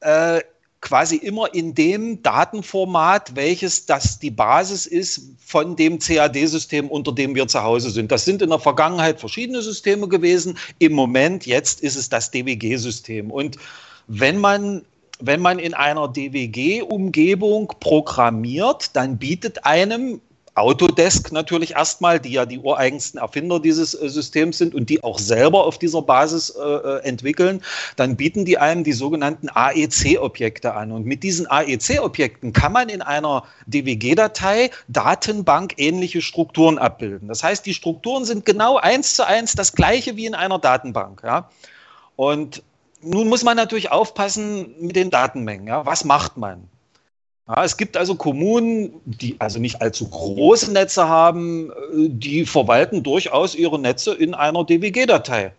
äh, 0.00 0.40
quasi 0.80 1.16
immer 1.16 1.52
in 1.54 1.74
dem 1.74 2.22
Datenformat, 2.22 3.36
welches 3.36 3.86
das 3.86 4.18
die 4.18 4.30
Basis 4.30 4.86
ist 4.86 5.20
von 5.38 5.76
dem 5.76 5.98
CAD-System, 5.98 6.88
unter 6.88 7.12
dem 7.12 7.34
wir 7.34 7.46
zu 7.46 7.62
Hause 7.62 7.90
sind. 7.90 8.10
Das 8.10 8.24
sind 8.24 8.40
in 8.40 8.50
der 8.50 8.58
Vergangenheit 8.58 9.20
verschiedene 9.20 9.62
Systeme 9.62 10.08
gewesen. 10.08 10.56
Im 10.78 10.92
Moment, 10.92 11.44
jetzt 11.44 11.82
ist 11.82 11.96
es 11.96 12.08
das 12.08 12.30
DWG-System. 12.30 13.30
Und 13.30 13.56
wenn 14.06 14.38
man 14.38 14.82
wenn 15.18 15.40
man 15.40 15.58
in 15.58 15.72
einer 15.72 16.08
DWG-Umgebung 16.08 17.72
programmiert, 17.80 18.94
dann 18.94 19.16
bietet 19.16 19.64
einem 19.64 20.20
Autodesk 20.56 21.32
natürlich 21.32 21.72
erstmal, 21.72 22.18
die 22.18 22.32
ja 22.32 22.46
die 22.46 22.58
ureigensten 22.58 23.20
Erfinder 23.20 23.60
dieses 23.60 23.94
äh, 23.94 24.08
Systems 24.08 24.56
sind 24.56 24.74
und 24.74 24.88
die 24.88 25.04
auch 25.04 25.18
selber 25.18 25.64
auf 25.64 25.78
dieser 25.78 26.00
Basis 26.00 26.50
äh, 26.50 26.62
äh 26.62 27.02
entwickeln, 27.04 27.62
dann 27.96 28.16
bieten 28.16 28.46
die 28.46 28.56
einem 28.56 28.82
die 28.82 28.92
sogenannten 28.92 29.48
AEC-Objekte 29.50 30.72
an. 30.74 30.92
Und 30.92 31.04
mit 31.04 31.22
diesen 31.22 31.46
AEC-Objekten 31.46 32.54
kann 32.54 32.72
man 32.72 32.88
in 32.88 33.02
einer 33.02 33.44
DWG-Datei 33.66 34.70
Datenbank-ähnliche 34.88 36.22
Strukturen 36.22 36.78
abbilden. 36.78 37.28
Das 37.28 37.42
heißt, 37.42 37.66
die 37.66 37.74
Strukturen 37.74 38.24
sind 38.24 38.46
genau 38.46 38.78
eins 38.78 39.14
zu 39.14 39.26
eins 39.26 39.52
das 39.52 39.74
gleiche 39.74 40.16
wie 40.16 40.26
in 40.26 40.34
einer 40.34 40.58
Datenbank. 40.58 41.22
Ja? 41.22 41.50
Und 42.16 42.62
nun 43.02 43.28
muss 43.28 43.44
man 43.44 43.56
natürlich 43.56 43.92
aufpassen 43.92 44.74
mit 44.80 44.96
den 44.96 45.10
Datenmengen. 45.10 45.66
Ja? 45.66 45.84
Was 45.84 46.04
macht 46.04 46.38
man? 46.38 46.68
Ja, 47.48 47.62
es 47.62 47.76
gibt 47.76 47.96
also 47.96 48.16
Kommunen, 48.16 49.00
die 49.04 49.36
also 49.38 49.60
nicht 49.60 49.80
allzu 49.80 50.08
große 50.08 50.72
Netze 50.72 51.08
haben, 51.08 51.70
äh, 51.70 52.08
die 52.08 52.44
verwalten 52.44 53.02
durchaus 53.02 53.54
ihre 53.54 53.78
Netze 53.78 54.14
in 54.14 54.34
einer 54.34 54.64
DWG-Datei. 54.64 55.52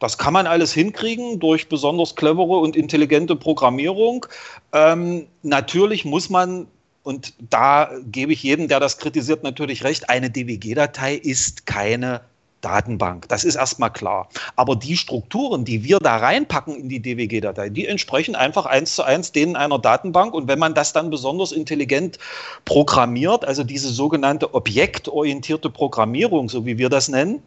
Das 0.00 0.18
kann 0.18 0.32
man 0.32 0.48
alles 0.48 0.72
hinkriegen 0.72 1.38
durch 1.38 1.68
besonders 1.68 2.16
clevere 2.16 2.58
und 2.58 2.74
intelligente 2.74 3.36
Programmierung. 3.36 4.26
Ähm, 4.72 5.28
natürlich 5.44 6.04
muss 6.04 6.28
man, 6.28 6.66
und 7.04 7.34
da 7.50 7.90
gebe 8.10 8.32
ich 8.32 8.42
jedem, 8.42 8.66
der 8.66 8.80
das 8.80 8.98
kritisiert, 8.98 9.44
natürlich 9.44 9.84
recht, 9.84 10.10
eine 10.10 10.28
DWG-Datei 10.28 11.14
ist 11.14 11.66
keine 11.66 12.22
Datenbank. 12.62 13.28
Das 13.28 13.44
ist 13.44 13.56
erstmal 13.56 13.92
klar. 13.92 14.28
Aber 14.56 14.76
die 14.76 14.96
Strukturen, 14.96 15.64
die 15.64 15.84
wir 15.84 15.98
da 15.98 16.16
reinpacken 16.16 16.74
in 16.74 16.88
die 16.88 17.02
DWG-Datei, 17.02 17.68
die 17.68 17.86
entsprechen 17.86 18.34
einfach 18.34 18.64
eins 18.64 18.94
zu 18.94 19.02
eins 19.02 19.32
denen 19.32 19.56
einer 19.56 19.78
Datenbank. 19.78 20.32
Und 20.32 20.48
wenn 20.48 20.58
man 20.58 20.74
das 20.74 20.92
dann 20.94 21.10
besonders 21.10 21.52
intelligent 21.52 22.18
programmiert, 22.64 23.44
also 23.44 23.64
diese 23.64 23.90
sogenannte 23.90 24.54
objektorientierte 24.54 25.68
Programmierung, 25.68 26.48
so 26.48 26.64
wie 26.64 26.78
wir 26.78 26.88
das 26.88 27.08
nennen, 27.08 27.42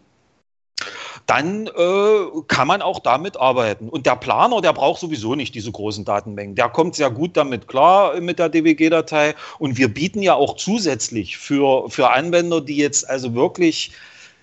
dann 1.26 1.68
äh, 1.68 2.42
kann 2.48 2.68
man 2.68 2.82
auch 2.82 3.00
damit 3.00 3.38
arbeiten. 3.38 3.90
Und 3.90 4.06
der 4.06 4.16
Planer, 4.16 4.62
der 4.62 4.74
braucht 4.74 5.00
sowieso 5.00 5.34
nicht 5.34 5.56
diese 5.56 5.72
großen 5.72 6.06
Datenmengen. 6.06 6.56
Der 6.56 6.70
kommt 6.70 6.96
sehr 6.96 7.10
gut 7.10 7.36
damit 7.36 7.68
klar 7.68 8.20
mit 8.22 8.38
der 8.38 8.50
DWG-Datei. 8.50 9.34
Und 9.58 9.78
wir 9.78 9.88
bieten 9.88 10.22
ja 10.22 10.36
auch 10.36 10.56
zusätzlich 10.56 11.38
für, 11.38 11.90
für 11.90 12.12
Anwender, 12.12 12.62
die 12.62 12.78
jetzt 12.78 13.10
also 13.10 13.34
wirklich 13.34 13.92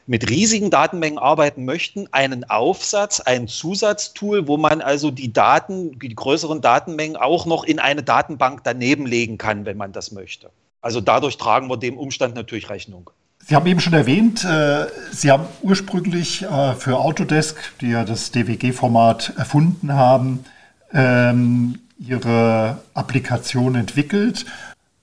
mit 0.07 0.29
riesigen 0.29 0.71
Datenmengen 0.71 1.19
arbeiten 1.19 1.65
möchten, 1.65 2.09
einen 2.13 2.49
Aufsatz, 2.49 3.21
ein 3.21 3.49
Zusatztool, 3.49 4.49
wo 4.49 4.57
man 4.57 4.81
also 4.81 5.11
die 5.11 5.33
Daten, 5.33 5.99
die 5.99 6.15
größeren 6.15 6.61
Datenmengen 6.61 7.17
auch 7.17 7.47
noch 7.47 7.65
in 7.65 7.79
eine 7.79 8.03
Datenbank 8.03 8.63
daneben 8.65 9.07
legen 9.07 9.39
kann, 9.39 9.65
wenn 9.65 9.77
man 9.77 9.93
das 9.93 10.13
möchte. 10.13 10.51
Also 10.81 11.01
dadurch 11.01 11.37
tragen 11.37 11.69
wir 11.69 11.77
dem 11.77 11.97
Umstand 11.97 12.35
natürlich 12.35 12.69
Rechnung. 12.69 13.11
Sie 13.45 13.57
haben 13.57 13.67
eben 13.67 13.81
schon 13.81 13.93
erwähnt, 13.93 14.45
äh, 14.45 14.87
Sie 15.11 15.31
haben 15.31 15.47
ursprünglich 15.63 16.43
äh, 16.43 16.75
für 16.75 16.99
Autodesk, 16.99 17.57
die 17.81 17.91
ja 17.91 18.05
das 18.05 18.31
DWG-Format 18.31 19.35
erfunden 19.37 19.95
haben, 19.95 20.45
ähm, 20.93 21.79
Ihre 21.99 22.79
Applikation 22.95 23.77
entwickelt 23.77 24.47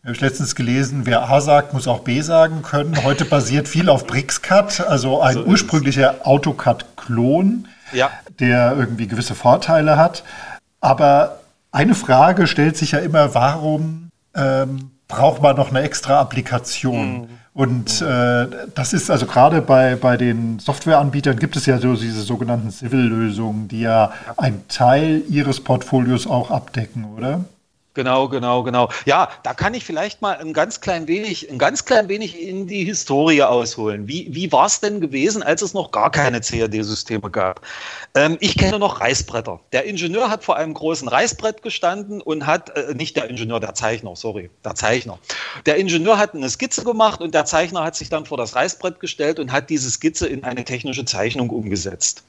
habe 0.09 0.15
ich 0.15 0.21
letztens 0.21 0.55
gelesen, 0.55 1.05
wer 1.05 1.29
A 1.29 1.39
sagt, 1.39 1.75
muss 1.75 1.87
auch 1.87 1.99
B 1.99 2.21
sagen 2.21 2.63
können. 2.63 3.03
Heute 3.03 3.25
basiert 3.25 3.67
viel 3.67 3.89
auf 3.89 4.07
BricsCAD, 4.07 4.87
also 4.87 5.21
ein 5.21 5.35
so 5.35 5.43
ursprünglicher 5.43 6.15
AutoCAD-Klon, 6.23 7.67
ja. 7.93 8.09
der 8.39 8.75
irgendwie 8.75 9.07
gewisse 9.07 9.35
Vorteile 9.35 9.97
hat. 9.97 10.23
Aber 10.81 11.41
eine 11.71 11.93
Frage 11.93 12.47
stellt 12.47 12.75
sich 12.75 12.93
ja 12.93 12.99
immer, 12.99 13.35
warum 13.35 14.09
ähm, 14.33 14.89
braucht 15.07 15.43
man 15.43 15.55
noch 15.55 15.69
eine 15.69 15.81
extra 15.81 16.19
Applikation? 16.19 17.19
Mhm. 17.19 17.27
Und 17.53 18.01
äh, 18.01 18.47
das 18.73 18.93
ist 18.93 19.11
also 19.11 19.27
gerade 19.27 19.61
bei, 19.61 19.95
bei 19.95 20.17
den 20.17 20.57
Softwareanbietern 20.57 21.37
gibt 21.37 21.55
es 21.55 21.67
ja 21.67 21.77
so 21.77 21.93
diese 21.93 22.21
sogenannten 22.21 22.71
Civil-Lösungen, 22.71 23.67
die 23.67 23.81
ja 23.81 24.11
einen 24.37 24.67
Teil 24.69 25.21
ihres 25.29 25.63
Portfolios 25.63 26.25
auch 26.25 26.49
abdecken, 26.49 27.05
oder? 27.15 27.41
Genau, 27.99 28.29
genau, 28.29 28.63
genau. 28.63 28.87
Ja, 29.03 29.27
da 29.43 29.53
kann 29.53 29.73
ich 29.73 29.83
vielleicht 29.83 30.21
mal 30.21 30.37
ein 30.37 30.53
ganz 30.53 30.79
klein 30.79 31.09
wenig, 31.09 31.51
ein 31.51 31.57
ganz 31.57 31.83
klein 31.83 32.07
wenig 32.07 32.41
in 32.41 32.65
die 32.65 32.85
Historie 32.85 33.43
ausholen. 33.43 34.07
Wie, 34.07 34.33
wie 34.33 34.49
war 34.53 34.67
es 34.67 34.79
denn 34.79 35.01
gewesen, 35.01 35.43
als 35.43 35.61
es 35.61 35.73
noch 35.73 35.91
gar 35.91 36.09
keine 36.09 36.39
CAD-Systeme 36.39 37.29
gab? 37.29 37.59
Ähm, 38.15 38.37
ich 38.39 38.57
kenne 38.57 38.79
noch 38.79 39.01
Reißbretter. 39.01 39.59
Der 39.73 39.83
Ingenieur 39.83 40.29
hat 40.29 40.45
vor 40.45 40.55
einem 40.55 40.73
großen 40.73 41.09
Reißbrett 41.09 41.61
gestanden 41.61 42.21
und 42.21 42.45
hat, 42.45 42.69
äh, 42.77 42.93
nicht 42.93 43.17
der 43.17 43.29
Ingenieur, 43.29 43.59
der 43.59 43.73
Zeichner, 43.73 44.15
sorry, 44.15 44.49
der 44.63 44.75
Zeichner. 44.75 45.19
Der 45.65 45.75
Ingenieur 45.75 46.17
hat 46.17 46.33
eine 46.33 46.49
Skizze 46.49 46.85
gemacht 46.85 47.19
und 47.19 47.35
der 47.35 47.43
Zeichner 47.43 47.83
hat 47.83 47.97
sich 47.97 48.07
dann 48.07 48.25
vor 48.25 48.37
das 48.37 48.55
Reißbrett 48.55 49.01
gestellt 49.01 49.39
und 49.39 49.51
hat 49.51 49.69
diese 49.69 49.91
Skizze 49.91 50.25
in 50.25 50.45
eine 50.45 50.63
technische 50.63 51.03
Zeichnung 51.03 51.49
umgesetzt. 51.49 52.23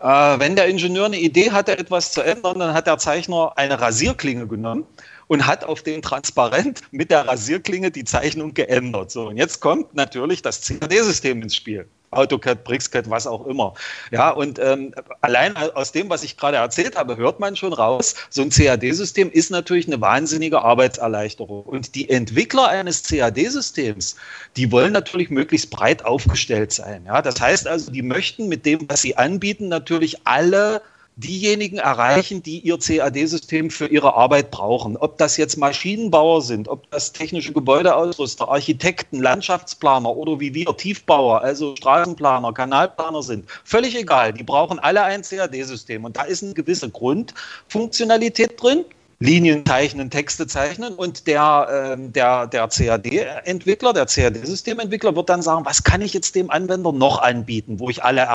Äh, 0.00 0.04
wenn 0.38 0.54
der 0.54 0.66
Ingenieur 0.68 1.06
eine 1.06 1.18
Idee 1.18 1.50
hatte, 1.50 1.76
etwas 1.76 2.12
zu 2.12 2.22
ändern, 2.22 2.58
dann 2.60 2.74
hat 2.74 2.86
der 2.86 2.98
Zeichner 2.98 3.52
eine 3.56 3.80
Rasierklinge 3.80 4.46
genommen 4.46 4.86
und 5.26 5.46
hat 5.46 5.64
auf 5.64 5.82
dem 5.82 6.02
Transparent 6.02 6.82
mit 6.92 7.10
der 7.10 7.26
Rasierklinge 7.26 7.90
die 7.90 8.04
Zeichnung 8.04 8.54
geändert. 8.54 9.10
So, 9.10 9.28
und 9.28 9.36
jetzt 9.36 9.60
kommt 9.60 9.94
natürlich 9.94 10.42
das 10.42 10.60
CAD-System 10.66 11.42
ins 11.42 11.56
Spiel. 11.56 11.88
AutoCAD, 12.10 12.64
BricsCAD, 12.64 13.10
was 13.10 13.26
auch 13.26 13.46
immer. 13.46 13.74
Ja, 14.10 14.30
und 14.30 14.58
ähm, 14.58 14.94
allein 15.20 15.56
aus 15.56 15.92
dem, 15.92 16.08
was 16.08 16.22
ich 16.22 16.36
gerade 16.36 16.56
erzählt 16.56 16.96
habe, 16.96 17.16
hört 17.16 17.40
man 17.40 17.56
schon 17.56 17.72
raus, 17.72 18.14
so 18.30 18.42
ein 18.42 18.50
CAD-System 18.50 19.30
ist 19.30 19.50
natürlich 19.50 19.86
eine 19.86 20.00
wahnsinnige 20.00 20.62
Arbeitserleichterung. 20.62 21.64
Und 21.64 21.94
die 21.94 22.08
Entwickler 22.08 22.68
eines 22.68 23.02
CAD-Systems, 23.02 24.16
die 24.56 24.72
wollen 24.72 24.92
natürlich 24.92 25.30
möglichst 25.30 25.70
breit 25.70 26.04
aufgestellt 26.04 26.72
sein. 26.72 27.04
Ja, 27.06 27.22
das 27.22 27.40
heißt 27.40 27.66
also, 27.66 27.90
die 27.90 28.02
möchten 28.02 28.48
mit 28.48 28.64
dem, 28.64 28.88
was 28.88 29.02
sie 29.02 29.16
anbieten, 29.16 29.68
natürlich 29.68 30.26
alle 30.26 30.82
diejenigen 31.18 31.78
erreichen, 31.78 32.42
die 32.42 32.60
ihr 32.60 32.78
CAD-System 32.78 33.70
für 33.70 33.86
ihre 33.86 34.14
Arbeit 34.14 34.50
brauchen. 34.50 34.96
Ob 34.96 35.18
das 35.18 35.36
jetzt 35.36 35.56
Maschinenbauer 35.56 36.42
sind, 36.42 36.68
ob 36.68 36.88
das 36.90 37.12
technische 37.12 37.52
Gebäudeausrüster, 37.52 38.48
Architekten, 38.48 39.20
Landschaftsplaner 39.20 40.16
oder 40.16 40.38
wie 40.38 40.54
wir 40.54 40.76
Tiefbauer, 40.76 41.42
also 41.42 41.74
Straßenplaner, 41.76 42.52
Kanalplaner 42.52 43.22
sind, 43.22 43.46
völlig 43.64 43.98
egal. 43.98 44.32
Die 44.32 44.44
brauchen 44.44 44.78
alle 44.78 45.02
ein 45.02 45.22
CAD-System. 45.22 46.04
Und 46.04 46.16
da 46.16 46.22
ist 46.22 46.44
eine 46.44 46.54
gewisse 46.54 46.88
Grundfunktionalität 46.88 48.62
drin. 48.62 48.84
Linien 49.20 49.66
zeichnen, 49.66 50.10
Texte 50.10 50.46
zeichnen 50.46 50.94
und 50.94 51.26
der, 51.26 51.96
äh, 51.98 52.10
der, 52.10 52.46
der 52.46 52.68
CAD-Entwickler, 52.68 53.92
der 53.92 54.06
CAD-Systementwickler 54.06 55.16
wird 55.16 55.28
dann 55.28 55.42
sagen, 55.42 55.66
was 55.66 55.82
kann 55.82 56.02
ich 56.02 56.14
jetzt 56.14 56.36
dem 56.36 56.50
Anwender 56.50 56.92
noch 56.92 57.20
anbieten, 57.20 57.80
wo 57.80 57.90
ich 57.90 58.04
alle 58.04 58.32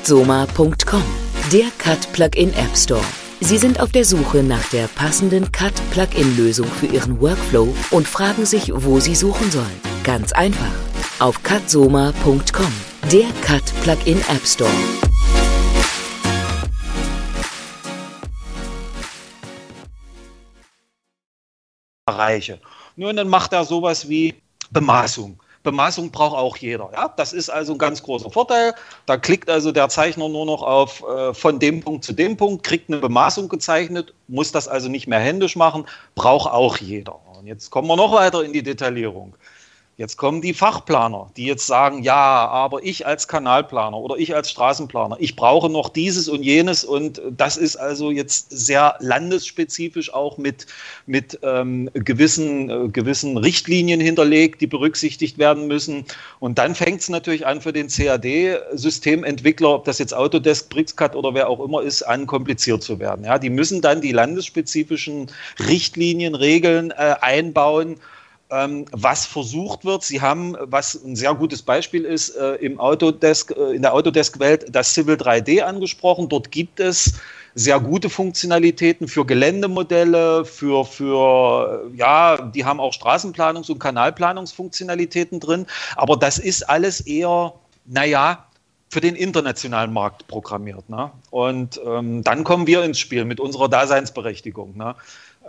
cutsoma.com, 0.00 1.02
der 1.52 1.70
Cut 1.76 2.10
Plugin 2.14 2.54
App 2.54 2.74
Store. 2.74 3.04
Sie 3.40 3.58
sind 3.58 3.80
auf 3.80 3.92
der 3.92 4.06
Suche 4.06 4.42
nach 4.42 4.66
der 4.70 4.86
passenden 4.88 5.52
Cut 5.52 5.74
Plugin 5.90 6.38
Lösung 6.38 6.66
für 6.66 6.86
Ihren 6.86 7.20
Workflow 7.20 7.74
und 7.90 8.08
fragen 8.08 8.46
sich, 8.46 8.72
wo 8.74 8.98
Sie 8.98 9.14
suchen 9.14 9.50
sollen. 9.50 9.80
Ganz 10.02 10.32
einfach. 10.32 10.72
Auf 11.18 11.42
cutsoma.com, 11.42 12.72
der 13.12 13.26
Cut 13.42 13.62
Plugin 13.82 14.18
App 14.28 14.46
Store. 14.46 14.70
Erreiche. 22.06 22.58
Nur 22.96 23.12
dann 23.12 23.28
macht 23.28 23.52
er 23.52 23.64
sowas 23.66 24.08
wie 24.08 24.34
Bemaßung. 24.70 25.39
Bemaßung 25.62 26.10
braucht 26.10 26.36
auch 26.36 26.56
jeder. 26.56 26.90
Ja? 26.92 27.12
Das 27.16 27.32
ist 27.32 27.50
also 27.50 27.72
ein 27.72 27.78
ganz 27.78 28.02
großer 28.02 28.30
Vorteil. 28.30 28.74
Da 29.06 29.16
klickt 29.16 29.50
also 29.50 29.72
der 29.72 29.88
Zeichner 29.88 30.28
nur 30.28 30.46
noch 30.46 30.62
auf 30.62 31.02
äh, 31.06 31.34
von 31.34 31.58
dem 31.58 31.80
Punkt 31.80 32.04
zu 32.04 32.12
dem 32.12 32.36
Punkt, 32.36 32.62
kriegt 32.62 32.88
eine 32.88 32.98
Bemaßung 32.98 33.48
gezeichnet, 33.48 34.14
muss 34.28 34.52
das 34.52 34.68
also 34.68 34.88
nicht 34.88 35.06
mehr 35.06 35.20
händisch 35.20 35.56
machen, 35.56 35.86
braucht 36.14 36.50
auch 36.50 36.78
jeder. 36.78 37.18
Und 37.38 37.46
jetzt 37.46 37.70
kommen 37.70 37.88
wir 37.88 37.96
noch 37.96 38.12
weiter 38.12 38.42
in 38.42 38.52
die 38.52 38.62
Detaillierung. 38.62 39.34
Jetzt 40.00 40.16
kommen 40.16 40.40
die 40.40 40.54
Fachplaner, 40.54 41.30
die 41.36 41.44
jetzt 41.44 41.66
sagen, 41.66 42.02
ja, 42.02 42.14
aber 42.14 42.82
ich 42.82 43.06
als 43.06 43.28
Kanalplaner 43.28 43.98
oder 43.98 44.16
ich 44.16 44.34
als 44.34 44.50
Straßenplaner, 44.50 45.18
ich 45.18 45.36
brauche 45.36 45.68
noch 45.68 45.90
dieses 45.90 46.26
und 46.26 46.42
jenes 46.42 46.84
und 46.84 47.20
das 47.30 47.58
ist 47.58 47.76
also 47.76 48.10
jetzt 48.10 48.46
sehr 48.48 48.96
landesspezifisch 49.00 50.14
auch 50.14 50.38
mit, 50.38 50.66
mit 51.04 51.38
ähm, 51.42 51.90
gewissen, 51.92 52.70
äh, 52.70 52.88
gewissen 52.88 53.36
Richtlinien 53.36 54.00
hinterlegt, 54.00 54.62
die 54.62 54.66
berücksichtigt 54.66 55.36
werden 55.36 55.66
müssen. 55.66 56.06
Und 56.38 56.56
dann 56.56 56.74
fängt 56.74 57.02
es 57.02 57.10
natürlich 57.10 57.46
an 57.46 57.60
für 57.60 57.74
den 57.74 57.88
CAD-Systementwickler, 57.88 59.74
ob 59.74 59.84
das 59.84 59.98
jetzt 59.98 60.14
Autodesk, 60.14 60.70
BricsCAD 60.70 61.14
oder 61.14 61.34
wer 61.34 61.50
auch 61.50 61.62
immer 61.62 61.82
ist, 61.82 62.04
an 62.04 62.26
kompliziert 62.26 62.82
zu 62.82 63.00
werden. 63.00 63.26
Ja, 63.26 63.38
die 63.38 63.50
müssen 63.50 63.82
dann 63.82 64.00
die 64.00 64.12
landesspezifischen 64.12 65.30
Richtlinien, 65.58 66.34
Regeln 66.34 66.90
äh, 66.90 67.16
einbauen 67.20 68.00
ähm, 68.50 68.84
was 68.92 69.26
versucht 69.26 69.84
wird. 69.84 70.02
Sie 70.02 70.20
haben, 70.20 70.56
was 70.60 70.94
ein 71.04 71.16
sehr 71.16 71.34
gutes 71.34 71.62
Beispiel 71.62 72.04
ist, 72.04 72.30
äh, 72.30 72.54
im 72.56 72.80
Autodesk, 72.80 73.52
äh, 73.56 73.74
in 73.74 73.82
der 73.82 73.94
Autodesk-Welt 73.94 74.66
das 74.70 74.94
Civil 74.94 75.14
3D 75.14 75.62
angesprochen. 75.62 76.28
Dort 76.28 76.50
gibt 76.50 76.80
es 76.80 77.14
sehr 77.54 77.80
gute 77.80 78.10
Funktionalitäten 78.10 79.08
für 79.08 79.24
Geländemodelle, 79.24 80.44
für, 80.44 80.84
für 80.84 81.90
ja, 81.96 82.40
die 82.42 82.64
haben 82.64 82.80
auch 82.80 82.92
Straßenplanungs- 82.92 83.70
und 83.70 83.78
Kanalplanungsfunktionalitäten 83.78 85.40
drin. 85.40 85.66
Aber 85.96 86.16
das 86.16 86.38
ist 86.38 86.68
alles 86.68 87.00
eher, 87.00 87.54
naja, 87.86 88.46
für 88.90 89.00
den 89.00 89.14
internationalen 89.14 89.92
Markt 89.92 90.26
programmiert. 90.26 90.88
Ne? 90.88 91.10
Und 91.30 91.80
ähm, 91.86 92.24
dann 92.24 92.42
kommen 92.42 92.66
wir 92.66 92.82
ins 92.82 92.98
Spiel 92.98 93.24
mit 93.24 93.38
unserer 93.38 93.68
Daseinsberechtigung. 93.68 94.76
Ne? 94.76 94.96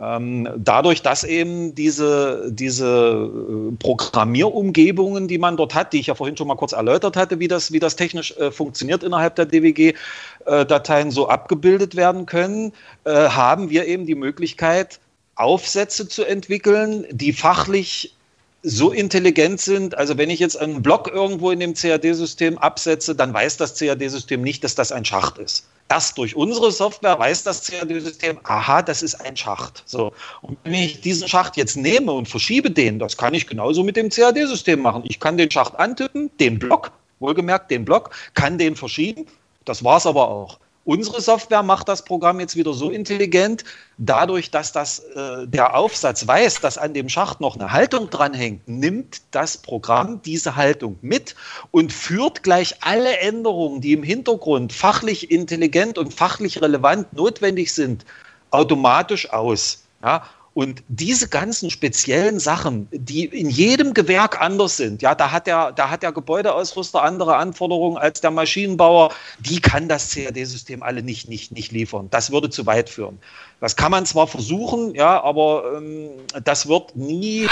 Ähm, 0.01 0.49
dadurch, 0.57 1.03
dass 1.03 1.23
eben 1.23 1.75
diese, 1.75 2.51
diese 2.51 3.29
äh, 3.29 3.75
Programmierumgebungen, 3.77 5.27
die 5.27 5.37
man 5.37 5.57
dort 5.57 5.75
hat, 5.75 5.93
die 5.93 5.99
ich 5.99 6.07
ja 6.07 6.15
vorhin 6.15 6.35
schon 6.35 6.47
mal 6.47 6.55
kurz 6.55 6.71
erläutert 6.71 7.15
hatte, 7.15 7.39
wie 7.39 7.47
das, 7.47 7.71
wie 7.71 7.79
das 7.79 7.97
technisch 7.97 8.35
äh, 8.37 8.49
funktioniert 8.49 9.03
innerhalb 9.03 9.35
der 9.35 9.45
DWG-Dateien, 9.45 11.09
äh, 11.09 11.11
so 11.11 11.27
abgebildet 11.27 11.95
werden 11.95 12.25
können, 12.25 12.73
äh, 13.03 13.11
haben 13.11 13.69
wir 13.69 13.85
eben 13.85 14.07
die 14.07 14.15
Möglichkeit, 14.15 14.99
Aufsätze 15.35 16.07
zu 16.07 16.23
entwickeln, 16.23 17.05
die 17.11 17.31
fachlich 17.31 18.15
so 18.63 18.91
intelligent 18.91 19.61
sind. 19.61 19.95
Also 19.97 20.17
wenn 20.17 20.31
ich 20.31 20.39
jetzt 20.39 20.59
einen 20.59 20.81
Block 20.81 21.11
irgendwo 21.13 21.51
in 21.51 21.59
dem 21.59 21.75
CAD-System 21.75 22.57
absetze, 22.57 23.13
dann 23.13 23.33
weiß 23.33 23.57
das 23.57 23.77
CAD-System 23.77 24.41
nicht, 24.41 24.63
dass 24.63 24.73
das 24.73 24.91
ein 24.91 25.05
Schacht 25.05 25.37
ist. 25.37 25.67
Erst 25.91 26.17
durch 26.17 26.37
unsere 26.37 26.71
Software 26.71 27.19
weiß 27.19 27.43
das 27.43 27.67
CAD-System, 27.69 28.39
aha, 28.43 28.81
das 28.81 29.03
ist 29.03 29.15
ein 29.15 29.35
Schacht. 29.35 29.83
So. 29.85 30.13
Und 30.41 30.57
wenn 30.63 30.75
ich 30.75 31.01
diesen 31.01 31.27
Schacht 31.27 31.57
jetzt 31.57 31.75
nehme 31.75 32.13
und 32.13 32.29
verschiebe 32.29 32.71
den, 32.71 32.97
das 32.97 33.17
kann 33.17 33.33
ich 33.33 33.45
genauso 33.45 33.83
mit 33.83 33.97
dem 33.97 34.09
CAD-System 34.09 34.81
machen. 34.81 35.03
Ich 35.05 35.19
kann 35.19 35.35
den 35.35 35.51
Schacht 35.51 35.77
antippen, 35.77 36.31
den 36.39 36.59
Block, 36.59 36.93
wohlgemerkt 37.19 37.69
den 37.71 37.83
Block, 37.83 38.11
kann 38.35 38.57
den 38.57 38.77
verschieben. 38.77 39.25
Das 39.65 39.83
war 39.83 39.97
es 39.97 40.05
aber 40.05 40.29
auch. 40.29 40.59
Unsere 40.83 41.21
Software 41.21 41.61
macht 41.61 41.87
das 41.87 42.03
Programm 42.03 42.39
jetzt 42.39 42.55
wieder 42.55 42.73
so 42.73 42.89
intelligent, 42.89 43.63
dadurch, 43.99 44.49
dass 44.49 44.71
das, 44.71 44.99
äh, 44.99 45.45
der 45.45 45.75
Aufsatz 45.75 46.25
weiß, 46.25 46.59
dass 46.61 46.79
an 46.79 46.95
dem 46.95 47.07
Schacht 47.07 47.39
noch 47.39 47.55
eine 47.55 47.71
Haltung 47.71 48.09
dranhängt, 48.09 48.67
nimmt 48.67 49.21
das 49.29 49.57
Programm 49.57 50.21
diese 50.23 50.55
Haltung 50.55 50.97
mit 51.01 51.35
und 51.69 51.93
führt 51.93 52.41
gleich 52.41 52.77
alle 52.81 53.19
Änderungen, 53.19 53.79
die 53.81 53.93
im 53.93 54.01
Hintergrund 54.01 54.73
fachlich 54.73 55.29
intelligent 55.29 55.99
und 55.99 56.15
fachlich 56.15 56.61
relevant 56.63 57.13
notwendig 57.13 57.73
sind, 57.73 58.03
automatisch 58.49 59.31
aus. 59.31 59.83
Ja? 60.03 60.23
Und 60.53 60.83
diese 60.89 61.29
ganzen 61.29 61.69
speziellen 61.69 62.39
Sachen, 62.39 62.89
die 62.91 63.23
in 63.23 63.49
jedem 63.49 63.93
Gewerk 63.93 64.41
anders 64.41 64.75
sind, 64.75 65.01
ja, 65.01 65.15
da 65.15 65.31
hat 65.31 65.47
der, 65.47 65.71
da 65.71 65.89
hat 65.89 66.03
der 66.03 66.11
Gebäudeausrüster 66.11 67.01
andere 67.01 67.37
Anforderungen 67.37 67.97
als 67.97 68.19
der 68.19 68.31
Maschinenbauer, 68.31 69.13
die 69.39 69.61
kann 69.61 69.87
das 69.87 70.13
CAD-System 70.13 70.83
alle 70.83 71.03
nicht, 71.03 71.29
nicht, 71.29 71.53
nicht 71.53 71.71
liefern. 71.71 72.09
Das 72.11 72.31
würde 72.31 72.49
zu 72.49 72.65
weit 72.65 72.89
führen. 72.89 73.17
Das 73.61 73.77
kann 73.77 73.91
man 73.91 74.05
zwar 74.05 74.27
versuchen, 74.27 74.93
ja, 74.93 75.23
aber 75.23 75.77
ähm, 75.77 76.09
das 76.43 76.67
wird 76.67 76.97
nie 76.97 77.47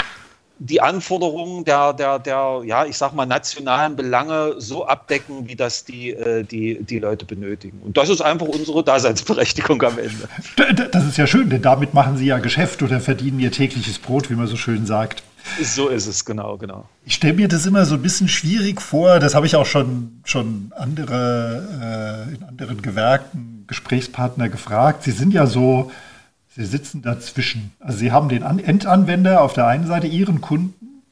die 0.62 0.82
Anforderungen 0.82 1.64
der, 1.64 1.94
der, 1.94 2.18
der, 2.18 2.60
ja, 2.66 2.84
ich 2.84 2.98
sag 2.98 3.14
mal, 3.14 3.24
nationalen 3.24 3.96
Belange 3.96 4.56
so 4.58 4.86
abdecken, 4.86 5.48
wie 5.48 5.56
das 5.56 5.84
die, 5.86 6.10
äh, 6.10 6.44
die, 6.44 6.82
die 6.82 6.98
Leute 6.98 7.24
benötigen. 7.24 7.80
Und 7.82 7.96
das 7.96 8.10
ist 8.10 8.20
einfach 8.20 8.46
unsere 8.46 8.84
Daseinsberechtigung 8.84 9.82
am 9.82 9.98
Ende. 9.98 10.88
Das 10.92 11.06
ist 11.06 11.16
ja 11.16 11.26
schön, 11.26 11.48
denn 11.48 11.62
damit 11.62 11.94
machen 11.94 12.18
Sie 12.18 12.26
ja 12.26 12.38
Geschäft 12.38 12.82
oder 12.82 13.00
verdienen 13.00 13.40
Ihr 13.40 13.50
tägliches 13.50 13.98
Brot, 13.98 14.28
wie 14.28 14.34
man 14.34 14.46
so 14.46 14.56
schön 14.56 14.84
sagt. 14.84 15.22
So 15.62 15.88
ist 15.88 16.06
es, 16.06 16.26
genau, 16.26 16.58
genau. 16.58 16.86
Ich 17.06 17.14
stelle 17.14 17.32
mir 17.32 17.48
das 17.48 17.64
immer 17.64 17.86
so 17.86 17.94
ein 17.94 18.02
bisschen 18.02 18.28
schwierig 18.28 18.82
vor, 18.82 19.18
das 19.18 19.34
habe 19.34 19.46
ich 19.46 19.56
auch 19.56 19.64
schon, 19.64 20.20
schon 20.24 20.72
andere, 20.76 22.28
äh, 22.30 22.34
in 22.34 22.44
anderen 22.44 22.82
Gewerken 22.82 23.64
Gesprächspartner 23.66 24.50
gefragt. 24.50 25.04
Sie 25.04 25.12
sind 25.12 25.32
ja 25.32 25.46
so, 25.46 25.90
Sie 26.52 26.64
sitzen 26.64 27.02
dazwischen. 27.02 27.72
Also 27.78 27.98
Sie 27.98 28.10
haben 28.10 28.28
den 28.28 28.42
Endanwender 28.42 29.42
auf 29.42 29.52
der 29.52 29.66
einen 29.66 29.86
Seite, 29.86 30.08
Ihren 30.08 30.40
Kunden, 30.40 31.02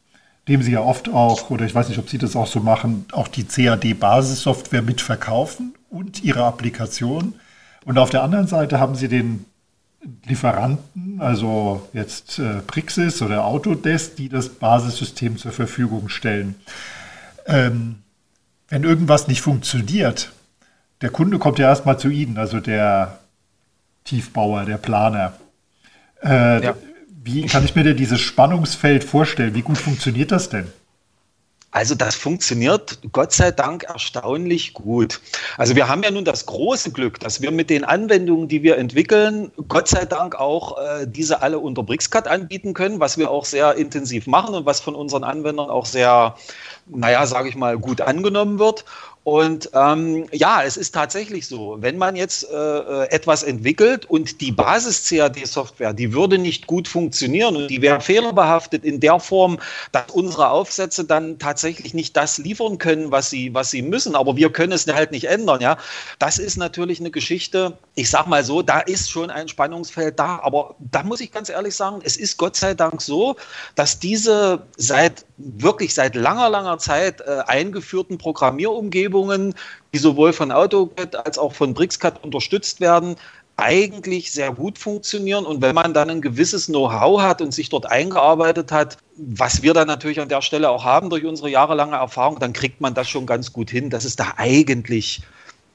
dem 0.48 0.62
Sie 0.62 0.72
ja 0.72 0.80
oft 0.80 1.08
auch, 1.08 1.50
oder 1.50 1.64
ich 1.64 1.74
weiß 1.74 1.88
nicht, 1.88 1.98
ob 1.98 2.08
Sie 2.08 2.18
das 2.18 2.34
auch 2.34 2.48
so 2.48 2.60
machen, 2.60 3.06
auch 3.12 3.28
die 3.28 3.44
CAD-Basissoftware 3.44 4.82
mitverkaufen 4.82 5.74
und 5.90 6.24
Ihre 6.24 6.44
Applikation. 6.44 7.34
Und 7.84 7.98
auf 7.98 8.10
der 8.10 8.22
anderen 8.22 8.48
Seite 8.48 8.80
haben 8.80 8.96
Sie 8.96 9.08
den 9.08 9.44
Lieferanten, 10.24 11.20
also 11.20 11.88
jetzt 11.92 12.38
äh, 12.38 12.60
Prixis 12.66 13.22
oder 13.22 13.44
Autodesk, 13.44 14.16
die 14.16 14.28
das 14.28 14.48
Basissystem 14.48 15.36
zur 15.38 15.52
Verfügung 15.52 16.08
stellen. 16.08 16.54
Ähm, 17.46 17.96
wenn 18.68 18.84
irgendwas 18.84 19.28
nicht 19.28 19.40
funktioniert, 19.40 20.32
der 21.00 21.10
Kunde 21.10 21.38
kommt 21.38 21.58
ja 21.58 21.68
erstmal 21.68 21.98
zu 21.98 22.08
Ihnen, 22.08 22.38
also 22.38 22.60
der 22.60 23.18
Tiefbauer, 24.08 24.64
der 24.64 24.78
Planer. 24.78 25.34
Äh, 26.22 26.64
ja. 26.64 26.74
Wie 27.22 27.44
kann 27.46 27.64
ich 27.64 27.74
mir 27.74 27.84
denn 27.84 27.96
dieses 27.96 28.20
Spannungsfeld 28.20 29.04
vorstellen? 29.04 29.54
Wie 29.54 29.62
gut 29.62 29.76
funktioniert 29.76 30.32
das 30.32 30.48
denn? 30.48 30.66
Also 31.70 31.94
das 31.94 32.14
funktioniert 32.14 32.98
Gott 33.12 33.32
sei 33.32 33.50
Dank 33.50 33.84
erstaunlich 33.84 34.72
gut. 34.72 35.20
Also 35.58 35.76
wir 35.76 35.86
haben 35.86 36.02
ja 36.02 36.10
nun 36.10 36.24
das 36.24 36.46
große 36.46 36.92
Glück, 36.92 37.20
dass 37.20 37.42
wir 37.42 37.50
mit 37.50 37.68
den 37.68 37.84
Anwendungen, 37.84 38.48
die 38.48 38.62
wir 38.62 38.78
entwickeln, 38.78 39.52
Gott 39.68 39.86
sei 39.86 40.06
Dank 40.06 40.34
auch 40.34 40.78
äh, 40.78 41.06
diese 41.06 41.42
alle 41.42 41.58
unter 41.58 41.82
BRICSCAT 41.82 42.26
anbieten 42.26 42.72
können, 42.72 43.00
was 43.00 43.18
wir 43.18 43.30
auch 43.30 43.44
sehr 43.44 43.74
intensiv 43.74 44.26
machen 44.26 44.54
und 44.54 44.64
was 44.64 44.80
von 44.80 44.94
unseren 44.94 45.24
Anwendern 45.24 45.68
auch 45.68 45.84
sehr, 45.84 46.36
naja, 46.86 47.26
sage 47.26 47.50
ich 47.50 47.54
mal, 47.54 47.76
gut 47.76 48.00
angenommen 48.00 48.58
wird. 48.58 48.86
Und 49.28 49.68
ähm, 49.74 50.26
ja, 50.32 50.62
es 50.62 50.78
ist 50.78 50.94
tatsächlich 50.94 51.46
so, 51.46 51.76
wenn 51.80 51.98
man 51.98 52.16
jetzt 52.16 52.50
äh, 52.50 52.56
äh 52.56 53.08
etwas 53.10 53.42
entwickelt 53.42 54.06
und 54.06 54.40
die 54.40 54.52
Basis-CAD-Software, 54.52 55.92
die 55.92 56.14
würde 56.14 56.38
nicht 56.38 56.66
gut 56.66 56.88
funktionieren 56.88 57.54
und 57.54 57.68
die 57.68 57.82
wäre 57.82 58.00
fehlerbehaftet 58.00 58.86
in 58.86 59.00
der 59.00 59.20
Form, 59.20 59.58
dass 59.92 60.10
unsere 60.12 60.48
Aufsätze 60.48 61.04
dann 61.04 61.38
tatsächlich 61.38 61.92
nicht 61.92 62.16
das 62.16 62.38
liefern 62.38 62.78
können, 62.78 63.10
was 63.10 63.28
sie, 63.28 63.52
was 63.52 63.70
sie 63.70 63.82
müssen. 63.82 64.14
Aber 64.14 64.34
wir 64.38 64.50
können 64.50 64.72
es 64.72 64.86
halt 64.86 65.10
nicht 65.10 65.26
ändern. 65.26 65.60
Ja, 65.60 65.76
das 66.18 66.38
ist 66.38 66.56
natürlich 66.56 66.98
eine 66.98 67.10
Geschichte. 67.10 67.76
Ich 67.98 68.10
sag 68.10 68.28
mal 68.28 68.44
so, 68.44 68.62
da 68.62 68.78
ist 68.78 69.10
schon 69.10 69.28
ein 69.28 69.48
Spannungsfeld 69.48 70.18
da. 70.20 70.38
Aber 70.42 70.76
da 70.78 71.02
muss 71.02 71.20
ich 71.20 71.32
ganz 71.32 71.48
ehrlich 71.48 71.74
sagen, 71.74 72.00
es 72.04 72.16
ist 72.16 72.36
Gott 72.36 72.54
sei 72.54 72.74
Dank 72.74 73.02
so, 73.02 73.34
dass 73.74 73.98
diese 73.98 74.62
seit 74.76 75.26
wirklich 75.36 75.94
seit 75.94 76.14
langer, 76.14 76.48
langer 76.48 76.78
Zeit 76.78 77.20
äh, 77.22 77.40
eingeführten 77.46 78.16
Programmierumgebungen 78.16 79.18
Umgebungen, 79.18 79.54
die 79.92 79.98
sowohl 79.98 80.32
von 80.32 80.52
AutoCAD 80.52 81.16
als 81.16 81.38
auch 81.38 81.52
von 81.52 81.74
BricsCAD 81.74 82.22
unterstützt 82.22 82.80
werden, 82.80 83.16
eigentlich 83.56 84.30
sehr 84.30 84.52
gut 84.52 84.78
funktionieren. 84.78 85.44
Und 85.44 85.60
wenn 85.62 85.74
man 85.74 85.92
dann 85.92 86.10
ein 86.10 86.20
gewisses 86.20 86.66
Know-how 86.66 87.20
hat 87.20 87.42
und 87.42 87.52
sich 87.52 87.68
dort 87.68 87.86
eingearbeitet 87.86 88.70
hat, 88.70 88.98
was 89.16 89.62
wir 89.62 89.74
dann 89.74 89.88
natürlich 89.88 90.20
an 90.20 90.28
der 90.28 90.42
Stelle 90.42 90.70
auch 90.70 90.84
haben 90.84 91.10
durch 91.10 91.24
unsere 91.24 91.50
jahrelange 91.50 91.96
Erfahrung, 91.96 92.38
dann 92.38 92.52
kriegt 92.52 92.80
man 92.80 92.94
das 92.94 93.08
schon 93.08 93.26
ganz 93.26 93.52
gut 93.52 93.70
hin, 93.70 93.90
dass 93.90 94.04
es 94.04 94.14
da 94.14 94.34
eigentlich 94.36 95.22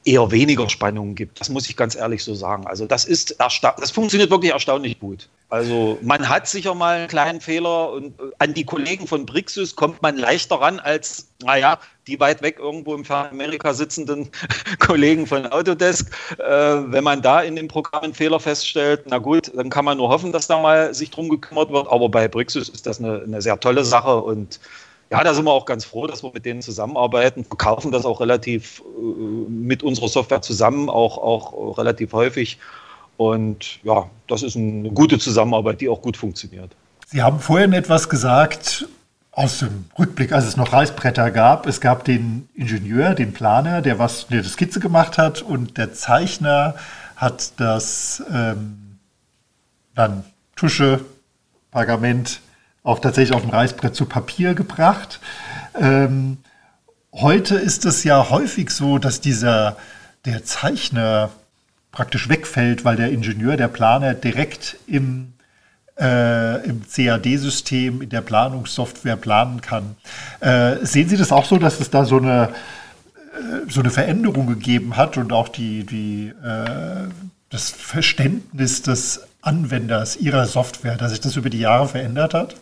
eher 0.06 0.32
weniger 0.32 0.70
Spannungen 0.70 1.16
gibt. 1.16 1.40
Das 1.40 1.50
muss 1.50 1.70
ich 1.70 1.78
ganz 1.78 1.96
ehrlich 1.96 2.24
so 2.24 2.36
sagen. 2.36 2.68
Also 2.68 2.86
das 2.86 3.06
ist 3.06 3.36
das 3.38 3.92
funktioniert 3.92 4.30
wirklich 4.30 4.52
erstaunlich 4.52 5.00
gut. 5.00 5.30
Also 5.50 6.00
man 6.02 6.28
hat 6.30 6.48
sicher 6.48 6.74
mal 6.74 6.98
einen 6.98 7.08
kleinen 7.08 7.40
Fehler 7.40 7.92
und 7.92 8.20
äh, 8.20 8.24
an 8.40 8.56
die 8.56 8.64
Kollegen 8.64 9.06
von 9.06 9.26
Brixus 9.26 9.76
kommt 9.76 10.02
man 10.02 10.18
leichter 10.18 10.56
ran 10.56 10.80
als, 10.80 11.28
naja, 11.44 11.78
die 12.08 12.20
weit 12.20 12.42
weg 12.42 12.58
irgendwo 12.58 12.96
im 12.96 13.06
Amerika 13.06 13.74
sitzenden 13.74 14.30
Kollegen 14.80 15.28
von 15.28 15.46
Autodesk. 15.46 16.12
Äh, 16.40 16.44
wenn 16.44 17.04
man 17.04 17.22
da 17.22 17.42
in 17.42 17.56
dem 17.56 17.68
Programm 17.68 18.04
einen 18.04 18.14
Fehler 18.16 18.40
feststellt, 18.40 19.04
na 19.06 19.20
gut, 19.20 19.52
dann 19.56 19.70
kann 19.70 19.86
man 19.86 19.98
nur 19.98 20.10
hoffen, 20.10 20.32
dass 20.32 20.48
da 20.48 20.60
mal 20.60 20.94
sich 20.94 21.12
drum 21.12 21.30
gekümmert 21.30 21.72
wird. 21.72 21.88
Aber 21.88 22.10
bei 22.10 22.28
Brixus 22.28 22.70
ist 22.70 22.88
das 22.88 23.00
eine, 23.00 23.22
eine 23.22 23.42
sehr 23.42 23.60
tolle 23.60 23.86
Sache 23.86 24.22
und 24.22 24.60
ja, 25.14 25.24
da 25.24 25.36
sind 25.36 25.46
wir 25.46 25.52
auch 25.52 25.68
ganz 25.68 25.86
froh, 25.86 26.08
dass 26.08 26.24
wir 26.24 26.32
mit 26.34 26.44
denen 26.44 26.64
zusammenarbeiten, 26.64 27.46
verkaufen 27.46 27.92
das 27.92 28.04
auch 28.04 28.20
relativ 28.20 28.82
äh, 28.82 29.02
mit 29.48 29.84
unserer 29.84 30.08
Software 30.08 30.42
zusammen, 30.42 30.90
auch, 30.90 31.20
auch 31.20 31.78
relativ 31.78 32.14
häufig. 32.14 32.58
Und 33.16 33.80
ja, 33.84 34.10
das 34.28 34.42
ist 34.42 34.56
eine 34.56 34.90
gute 34.90 35.20
Zusammenarbeit, 35.20 35.82
die 35.82 35.90
auch 35.90 36.02
gut 36.02 36.18
funktioniert. 36.18 36.72
Sie 37.06 37.22
haben 37.22 37.40
vorhin 37.40 37.74
etwas 37.74 38.10
gesagt 38.10 38.88
aus 39.32 39.60
dem 39.60 39.86
Rückblick, 40.00 40.32
als 40.32 40.46
es 40.46 40.58
noch 40.58 40.74
Reißbretter 40.74 41.30
gab. 41.30 41.68
Es 41.68 41.80
gab 41.80 42.06
den 42.06 42.50
Ingenieur, 42.56 43.14
den 43.14 43.34
Planer, 43.34 43.84
der 43.84 44.00
was, 44.00 44.26
das 44.32 44.54
Skizze 44.54 44.80
gemacht 44.80 45.20
hat 45.20 45.44
und 45.44 45.78
der 45.78 45.94
Zeichner 45.94 46.74
hat 47.16 47.60
das 47.60 48.24
ähm, 48.34 48.98
dann 49.94 50.24
Tusche, 50.56 51.02
Pergament 51.70 52.42
auch 52.84 53.00
tatsächlich 53.00 53.36
auf 53.36 53.42
dem 53.42 53.52
Reißbrett 53.52 53.96
zu 53.96 54.06
Papier 54.06 54.54
gebracht. 54.54 55.20
Ähm, 55.80 56.38
heute 57.14 57.56
ist 57.56 57.86
es 57.86 58.04
ja 58.04 58.30
häufig 58.30 58.70
so, 58.70 58.98
dass 58.98 59.22
dieser 59.22 59.78
der 60.26 60.44
Zeichner 60.44 61.32
praktisch 61.92 62.28
wegfällt, 62.28 62.86
weil 62.86 62.96
der 62.98 63.12
Ingenieur, 63.12 63.56
der 63.56 63.68
Planer 63.68 64.14
direkt 64.14 64.78
im, 64.88 65.34
äh, 66.00 66.66
im 66.66 66.82
CAD-System, 66.88 68.02
in 68.02 68.10
der 68.10 68.22
Planungssoftware 68.22 69.16
planen 69.16 69.62
kann. 69.62 69.96
Äh, 70.40 70.78
sehen 70.86 71.08
Sie 71.08 71.18
das 71.18 71.32
auch 71.32 71.46
so, 71.46 71.58
dass 71.58 71.80
es 71.80 71.90
da 71.90 72.04
so 72.04 72.18
eine, 72.18 72.50
äh, 73.36 73.70
so 73.70 73.80
eine 73.82 73.92
Veränderung 73.92 74.48
gegeben 74.48 74.98
hat 74.98 75.18
und 75.18 75.32
auch 75.32 75.50
die, 75.50 75.86
die, 75.86 76.34
äh, 76.44 77.10
das 77.50 77.70
Verständnis 77.70 78.82
des 78.82 79.28
Anwenders 79.42 80.16
Ihrer 80.16 80.46
Software, 80.46 80.98
dass 80.98 81.12
sich 81.12 81.22
das 81.22 81.36
über 81.36 81.50
die 81.50 81.60
Jahre 81.60 81.88
verändert 81.88 82.34
hat? 82.34 82.56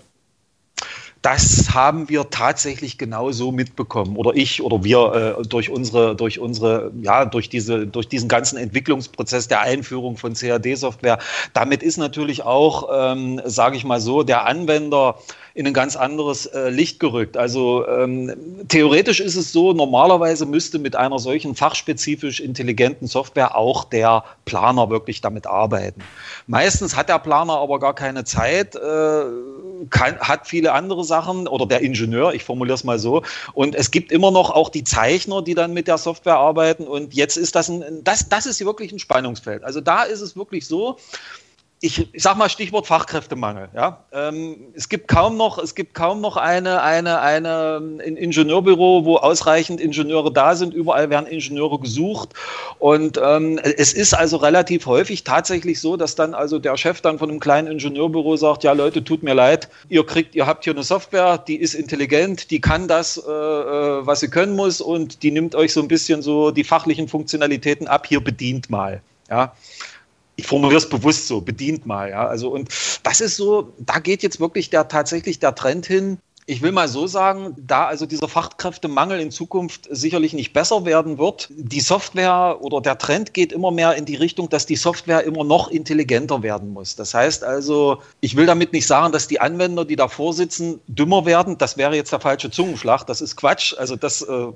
Das 1.22 1.74
haben 1.74 2.10
wir 2.10 2.32
tatsächlich 2.32 2.98
genauso 2.98 3.52
mitbekommen 3.52 4.16
oder 4.18 4.32
ich 4.36 4.64
oder 4.64 4.84
wir 4.84 5.38
äh, 5.40 5.48
durch 5.48 5.70
unsere 5.70 6.16
durch 6.16 6.40
unsere 6.40 6.92
ja 7.00 7.26
durch 7.26 7.48
diese 7.48 7.86
durch 7.86 8.08
diesen 8.08 8.28
ganzen 8.28 8.58
Entwicklungsprozess 8.58 9.48
der 9.48 9.62
Einführung 9.62 10.18
von 10.18 10.34
CAD-Software. 10.34 11.20
Damit 11.54 11.84
ist 11.84 11.98
natürlich 11.98 12.44
auch, 12.44 12.90
ähm, 12.92 13.40
sage 13.46 13.78
ich 13.78 13.84
mal 13.84 14.02
so, 14.02 14.24
der 14.24 14.48
Anwender 14.48 15.20
in 15.54 15.68
ein 15.68 15.74
ganz 15.74 15.96
anderes 15.96 16.46
äh, 16.46 16.70
Licht 16.70 17.00
gerückt. 17.00 17.38
Also 17.38 17.86
ähm, 17.88 18.34
theoretisch 18.70 19.20
ist 19.20 19.36
es 19.36 19.52
so, 19.52 19.74
normalerweise 19.74 20.46
müsste 20.46 20.80
mit 20.80 20.96
einer 20.96 21.20
solchen 21.20 21.56
fachspezifisch 21.56 22.40
intelligenten 22.40 23.08
Software 23.08 23.56
auch 23.56 23.84
der 23.84 24.24
Planer 24.46 24.90
wirklich 24.90 25.22
damit 25.22 25.46
arbeiten. 25.46 26.02
Meistens 26.48 26.96
hat 26.96 27.10
der 27.10 27.20
Planer 27.20 27.58
aber 27.58 27.80
gar 27.80 27.94
keine 27.94 28.24
Zeit, 28.24 28.76
äh, 28.76 29.24
kann, 29.90 30.18
hat 30.20 30.48
viele 30.48 30.74
andere 30.74 31.04
Sachen 31.04 31.48
oder 31.48 31.66
der 31.66 31.82
Ingenieur, 31.82 32.34
ich 32.34 32.44
formuliere 32.44 32.76
es 32.76 32.84
mal 32.84 33.00
so. 33.00 33.24
Und 33.54 33.76
es 33.76 33.92
gibt 33.92 34.12
immer 34.12 34.32
noch 34.32 34.50
auch 34.52 34.70
die 34.70 34.84
Zeichner, 34.84 35.42
die 35.42 35.56
dann 35.56 35.74
mit 35.74 35.88
der 35.88 35.98
Software 35.98 36.38
arbeiten. 36.38 36.88
Und 36.88 37.14
jetzt 37.14 37.38
ist 37.38 37.56
das 37.56 37.70
ein, 37.70 38.04
das, 38.04 38.30
das 38.30 38.46
ist 38.46 38.64
wirklich 38.64 38.92
ein 38.92 39.00
Spannungsfeld. 39.00 39.64
Also 39.64 39.82
da 39.82 40.04
ist 40.04 40.22
es 40.22 40.36
wirklich 40.36 40.68
so, 40.68 40.98
ich, 41.84 42.14
ich 42.14 42.22
sag 42.22 42.38
mal 42.38 42.48
Stichwort 42.48 42.86
Fachkräftemangel. 42.86 43.70
Ja, 43.76 44.06
ähm, 44.14 44.68
es 44.76 44.88
gibt 44.88 45.08
kaum 45.08 45.36
noch, 45.36 45.58
es 45.58 45.74
gibt 45.74 45.96
kaum 45.96 46.22
noch 46.22 46.38
eine, 46.38 46.84
eine, 46.84 47.22
eine 47.22 47.78
ein 47.78 48.18
Ingenieurbüro, 48.18 49.04
wo 49.04 49.18
ausreichend 49.18 49.82
Ingenieure 49.82 50.32
da 50.32 50.56
sind. 50.56 50.76
Überall 50.76 51.10
werden 51.10 51.26
Ingenieure 51.26 51.80
gesucht 51.80 52.30
und 52.78 53.20
ähm, 53.22 53.60
es 53.64 53.94
ist 53.94 54.14
also 54.14 54.38
relativ 54.38 54.86
häufig 54.86 55.24
tatsächlich 55.24 55.82
so, 55.82 55.98
dass 55.98 56.14
dann 56.14 56.36
also 56.36 56.60
der 56.60 56.78
Chef 56.78 57.02
dann 57.02 57.18
von 57.18 57.32
einem 57.32 57.40
kleinen 57.40 57.68
Ingenieurbüro 57.68 58.38
sagt: 58.38 58.64
Ja, 58.64 58.74
Leute, 58.74 59.04
tut 59.04 59.24
mir 59.24 59.34
leid, 59.34 59.68
ihr 59.90 60.06
kriegt, 60.06 60.36
ihr 60.36 60.46
habt 60.46 60.66
hier 60.66 60.74
eine 60.74 60.84
Software, 60.84 61.40
die 61.40 61.56
ist 61.56 61.74
intelligent, 61.74 62.52
die 62.52 62.62
kann 62.62 62.88
das, 62.88 63.18
äh, 63.18 63.22
äh 63.32 64.06
was 64.06 64.20
sie 64.20 64.30
können 64.30 64.56
muss 64.56 64.82
und 64.82 65.24
die 65.24 65.32
nimmt 65.32 65.56
euch 65.56 65.74
so 65.74 65.82
ein 65.82 65.88
bisschen 65.88 66.22
so 66.22 66.52
die 66.52 66.64
fachlichen 66.64 67.08
Funktionalitäten 67.08 67.88
ab. 67.88 68.06
Hier 68.06 68.24
bedient 68.24 68.70
mal. 68.70 69.02
Ja 69.32 69.54
ich 70.36 70.48
formuliere 70.48 70.78
es 70.78 70.90
bewusst 70.90 71.28
so, 71.28 71.42
bedient 71.42 71.86
mal, 71.86 72.10
ja. 72.10 72.28
Also, 72.28 72.50
und 72.50 72.70
das 73.04 73.22
ist 73.22 73.36
so, 73.36 73.74
da 73.80 74.00
geht 74.00 74.24
jetzt 74.24 74.40
wirklich 74.40 74.70
der 74.70 74.88
tatsächlich 74.88 75.40
der 75.40 75.56
Trend 75.56 75.86
hin. 75.86 76.18
Ich 76.48 76.62
will 76.62 76.72
mal 76.72 76.88
so 76.88 77.06
sagen, 77.06 77.56
da 77.56 77.86
also 77.86 78.08
dieser 78.08 78.28
Fachkräftemangel 78.28 79.20
in 79.20 79.30
Zukunft 79.30 79.88
sicherlich 79.92 80.34
nicht 80.34 80.54
besser 80.54 80.86
werden 80.86 81.20
wird, 81.20 81.50
die 81.52 81.80
Software 81.80 82.58
oder 82.62 82.82
der 82.82 82.98
Trend 82.98 83.34
geht 83.34 83.54
immer 83.54 83.72
mehr 83.72 83.96
in 83.96 84.06
die 84.06 84.16
Richtung, 84.16 84.50
dass 84.50 84.66
die 84.66 84.76
Software 84.76 85.24
immer 85.24 85.44
noch 85.44 85.70
intelligenter 85.70 86.42
werden 86.42 86.74
muss. 86.74 86.96
Das 86.96 87.14
heißt 87.14 87.44
also, 87.44 88.02
ich 88.22 88.36
will 88.36 88.48
damit 88.48 88.74
nicht 88.74 88.88
sagen, 88.88 89.14
dass 89.14 89.28
die 89.28 89.40
Anwender, 89.40 89.86
die 89.86 89.96
davor 89.96 90.34
sitzen, 90.34 90.82
dümmer 90.88 91.26
werden. 91.26 91.60
Das 91.60 91.78
wäre 91.78 91.96
jetzt 91.96 92.12
der 92.12 92.20
falsche 92.20 92.50
Zungenschlag. 92.50 93.06
Das 93.06 93.22
ist 93.22 93.36
Quatsch. 93.36 93.76
Also 93.78 93.96
das 93.96 94.24
äh, 94.24 94.48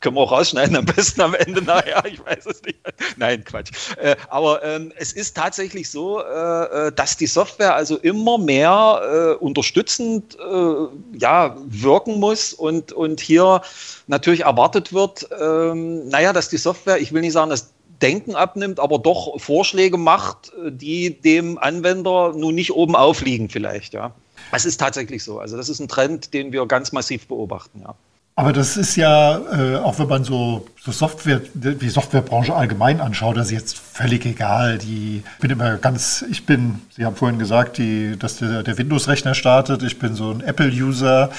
können 0.00 0.16
wir 0.16 0.20
auch 0.20 0.32
rausschneiden, 0.32 0.76
am 0.76 0.84
besten 0.84 1.20
am 1.20 1.34
Ende 1.34 1.62
nachher, 1.62 2.04
ich 2.06 2.24
weiß 2.24 2.46
es 2.46 2.62
nicht. 2.62 2.78
Nein, 3.16 3.44
Quatsch. 3.44 3.70
Äh, 3.96 4.16
aber 4.28 4.62
ähm, 4.62 4.92
es 4.96 5.12
ist 5.12 5.36
tatsächlich 5.36 5.90
so, 5.90 6.20
äh, 6.20 6.88
äh, 6.88 6.92
dass 6.92 7.16
die 7.16 7.26
Software 7.26 7.74
also 7.74 7.96
immer 7.96 8.38
mehr 8.38 9.00
äh, 9.02 9.44
unterstützend 9.44 10.36
äh, 10.38 11.18
ja, 11.18 11.56
wirken 11.66 12.20
muss 12.20 12.52
und, 12.52 12.92
und 12.92 13.20
hier 13.20 13.62
natürlich 14.06 14.42
erwartet 14.42 14.92
wird, 14.92 15.28
ähm, 15.40 16.08
naja, 16.08 16.32
dass 16.32 16.48
die 16.48 16.58
Software, 16.58 17.00
ich 17.00 17.12
will 17.12 17.22
nicht 17.22 17.32
sagen, 17.32 17.50
das 17.50 17.72
Denken 18.00 18.36
abnimmt, 18.36 18.78
aber 18.78 19.00
doch 19.00 19.40
Vorschläge 19.40 19.98
macht, 19.98 20.52
die 20.68 21.20
dem 21.20 21.58
Anwender 21.58 22.32
nun 22.32 22.54
nicht 22.54 22.72
oben 22.72 22.94
aufliegen 22.94 23.48
vielleicht, 23.48 23.92
ja. 23.92 24.12
Es 24.52 24.64
ist 24.64 24.78
tatsächlich 24.78 25.24
so. 25.24 25.40
Also 25.40 25.56
das 25.56 25.68
ist 25.68 25.80
ein 25.80 25.88
Trend, 25.88 26.32
den 26.32 26.52
wir 26.52 26.64
ganz 26.66 26.92
massiv 26.92 27.26
beobachten, 27.26 27.80
ja. 27.80 27.96
Aber 28.38 28.52
das 28.52 28.76
ist 28.76 28.94
ja, 28.94 29.36
äh, 29.36 29.78
auch 29.78 29.98
wenn 29.98 30.06
man 30.06 30.22
so, 30.22 30.68
so 30.80 30.92
Software, 30.92 31.40
die 31.54 31.88
Softwarebranche 31.88 32.54
allgemein 32.54 33.00
anschaut, 33.00 33.36
das 33.36 33.46
ist 33.48 33.52
jetzt 33.52 33.76
völlig 33.76 34.24
egal. 34.26 34.78
Die 34.78 35.24
bin 35.40 35.50
immer 35.50 35.76
ganz, 35.78 36.24
ich 36.30 36.46
bin, 36.46 36.80
Sie 36.90 37.04
haben 37.04 37.16
vorhin 37.16 37.40
gesagt, 37.40 37.78
die, 37.78 38.16
dass 38.16 38.36
der, 38.36 38.62
der 38.62 38.78
Windows-Rechner 38.78 39.34
startet. 39.34 39.82
Ich 39.82 39.98
bin 39.98 40.14
so 40.14 40.30
ein 40.30 40.40
Apple-User 40.40 41.30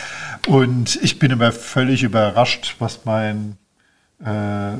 und 0.47 0.99
ich 1.01 1.19
bin 1.19 1.31
immer 1.31 1.53
völlig 1.53 2.03
überrascht, 2.03 2.75
was 2.79 3.05
mein, 3.05 3.55
äh, 4.19 4.25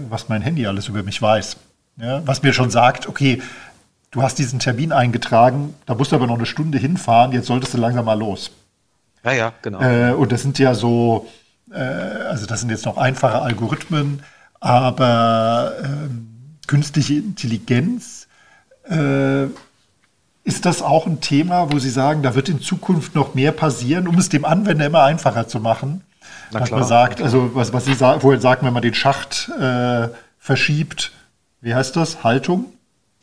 was 0.10 0.27
mein 0.27 0.41
Handy 0.41 0.67
alles 0.67 0.89
über 0.89 1.03
mich 1.03 1.21
weiß. 1.21 1.55
Ja? 2.01 2.21
Was 2.27 2.43
mir 2.43 2.51
schon 2.51 2.69
sagt, 2.69 3.08
okay, 3.08 3.41
du 4.12 4.23
hast 4.23 4.39
diesen 4.39 4.60
Termin 4.60 4.91
eingetragen, 4.91 5.73
da 5.86 5.95
musst 5.95 6.12
du 6.12 6.17
aber 6.17 6.27
noch 6.27 6.36
eine 6.36 6.45
Stunde 6.45 6.79
hinfahren, 6.79 7.32
jetzt 7.32 7.47
solltest 7.47 7.75
du 7.75 7.77
langsam 7.77 8.03
mal 8.03 8.19
los. 8.19 8.51
Ja, 9.23 9.32
ja, 9.32 9.53
genau. 9.62 9.79
Äh, 9.79 10.12
und 10.12 10.34
das 10.34 10.41
sind 10.41 10.60
ja 10.60 10.73
so, 10.73 11.29
also 11.77 12.45
das 12.45 12.62
sind 12.62 12.69
jetzt 12.69 12.86
noch 12.86 12.97
einfache 12.97 13.41
Algorithmen, 13.41 14.23
aber 14.60 15.73
äh, 15.84 16.67
künstliche 16.67 17.15
Intelligenz, 17.15 18.27
äh, 18.89 19.45
ist 20.43 20.65
das 20.65 20.82
auch 20.82 21.05
ein 21.05 21.21
Thema, 21.21 21.71
wo 21.71 21.79
Sie 21.79 21.89
sagen, 21.89 22.23
da 22.23 22.34
wird 22.34 22.49
in 22.49 22.60
Zukunft 22.60 23.13
noch 23.13 23.36
mehr 23.36 23.51
passieren, 23.51 24.08
um 24.08 24.17
es 24.17 24.29
dem 24.29 24.45
Anwender 24.45 24.86
immer 24.86 25.03
einfacher 25.03 25.47
zu 25.47 25.60
machen? 25.60 26.03
Na 26.51 26.60
dass 26.60 26.69
klar, 26.69 26.79
man 26.79 26.89
sagt, 26.89 27.21
also 27.21 27.53
was, 27.53 27.73
was 27.73 27.86
Sie 27.86 27.93
vorhin 27.93 28.41
sagten, 28.41 28.65
wenn 28.65 28.73
man 28.73 28.82
den 28.82 28.95
Schacht 28.95 29.51
äh, 29.60 30.10
verschiebt, 30.39 31.12
wie 31.62 31.75
heißt 31.75 31.95
das? 31.95 32.23
Haltung? 32.23 32.65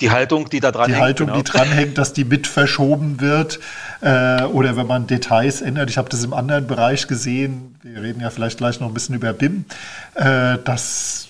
Die 0.00 0.10
Haltung, 0.10 0.50
die 0.50 0.60
da 0.60 0.72
dran 0.72 0.88
die 0.88 0.92
hängt. 0.92 1.00
Die 1.00 1.04
Haltung, 1.04 1.26
genau. 1.28 1.38
die 1.38 1.44
dranhängt, 1.44 1.98
dass 1.98 2.12
die 2.12 2.24
mit 2.24 2.46
verschoben 2.46 3.20
wird. 3.20 3.60
Äh, 4.02 4.42
oder 4.44 4.76
wenn 4.76 4.86
man 4.86 5.06
Details 5.06 5.62
ändert. 5.62 5.88
Ich 5.88 5.96
habe 5.96 6.08
das 6.08 6.22
im 6.22 6.34
anderen 6.34 6.66
Bereich 6.66 7.08
gesehen. 7.08 7.76
Wir 7.82 8.02
reden 8.02 8.20
ja 8.20 8.30
vielleicht 8.30 8.58
gleich 8.58 8.78
noch 8.78 8.88
ein 8.88 8.94
bisschen 8.94 9.14
über 9.14 9.32
BIM. 9.32 9.64
Äh, 10.14 10.58
dass 10.64 11.28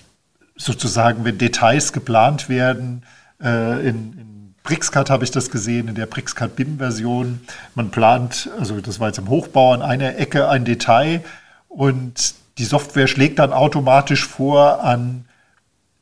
sozusagen, 0.57 1.23
wenn 1.23 1.37
Details 1.37 1.93
geplant 1.93 2.49
werden, 2.49 3.03
äh, 3.41 3.87
in, 3.87 4.13
in 4.13 4.55
Brixcat 4.63 5.09
habe 5.09 5.23
ich 5.23 5.31
das 5.31 5.49
gesehen, 5.49 5.87
in 5.87 5.95
der 5.95 6.07
Brixcat 6.07 6.57
BIM-Version. 6.57 7.39
Man 7.73 7.89
plant, 7.89 8.49
also 8.59 8.81
das 8.81 8.99
war 8.99 9.07
jetzt 9.07 9.17
im 9.17 9.29
Hochbau, 9.29 9.71
an 9.71 9.81
einer 9.81 10.17
Ecke 10.17 10.49
ein 10.49 10.65
Detail 10.65 11.23
und 11.69 12.33
die 12.57 12.65
Software 12.65 13.07
schlägt 13.07 13.39
dann 13.39 13.53
automatisch 13.53 14.25
vor, 14.25 14.83
an 14.83 15.25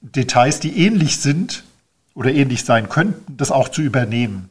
Details, 0.02 0.60
die 0.60 0.86
ähnlich 0.86 1.20
sind, 1.20 1.64
oder 2.16 2.34
ähnlich 2.34 2.64
sein 2.66 2.90
könnten, 2.90 3.38
das 3.38 3.52
auch 3.52 3.70
zu 3.70 3.82
übernehmen. 3.82 4.50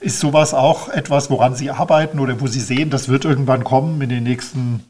Ist 0.00 0.20
sowas 0.20 0.52
auch 0.52 0.90
etwas, 0.90 1.30
woran 1.30 1.54
Sie 1.54 1.70
arbeiten 1.70 2.18
oder 2.18 2.40
wo 2.40 2.46
Sie 2.46 2.60
sehen, 2.60 2.90
das 2.90 3.08
wird 3.08 3.24
irgendwann 3.24 3.64
kommen 3.64 4.02
in 4.02 4.10
den 4.10 4.24
nächsten 4.24 4.84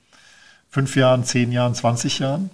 fünf 0.68 0.96
Jahren, 0.96 1.22
zehn 1.22 1.52
Jahren, 1.52 1.74
20 1.74 2.18
Jahren? 2.18 2.50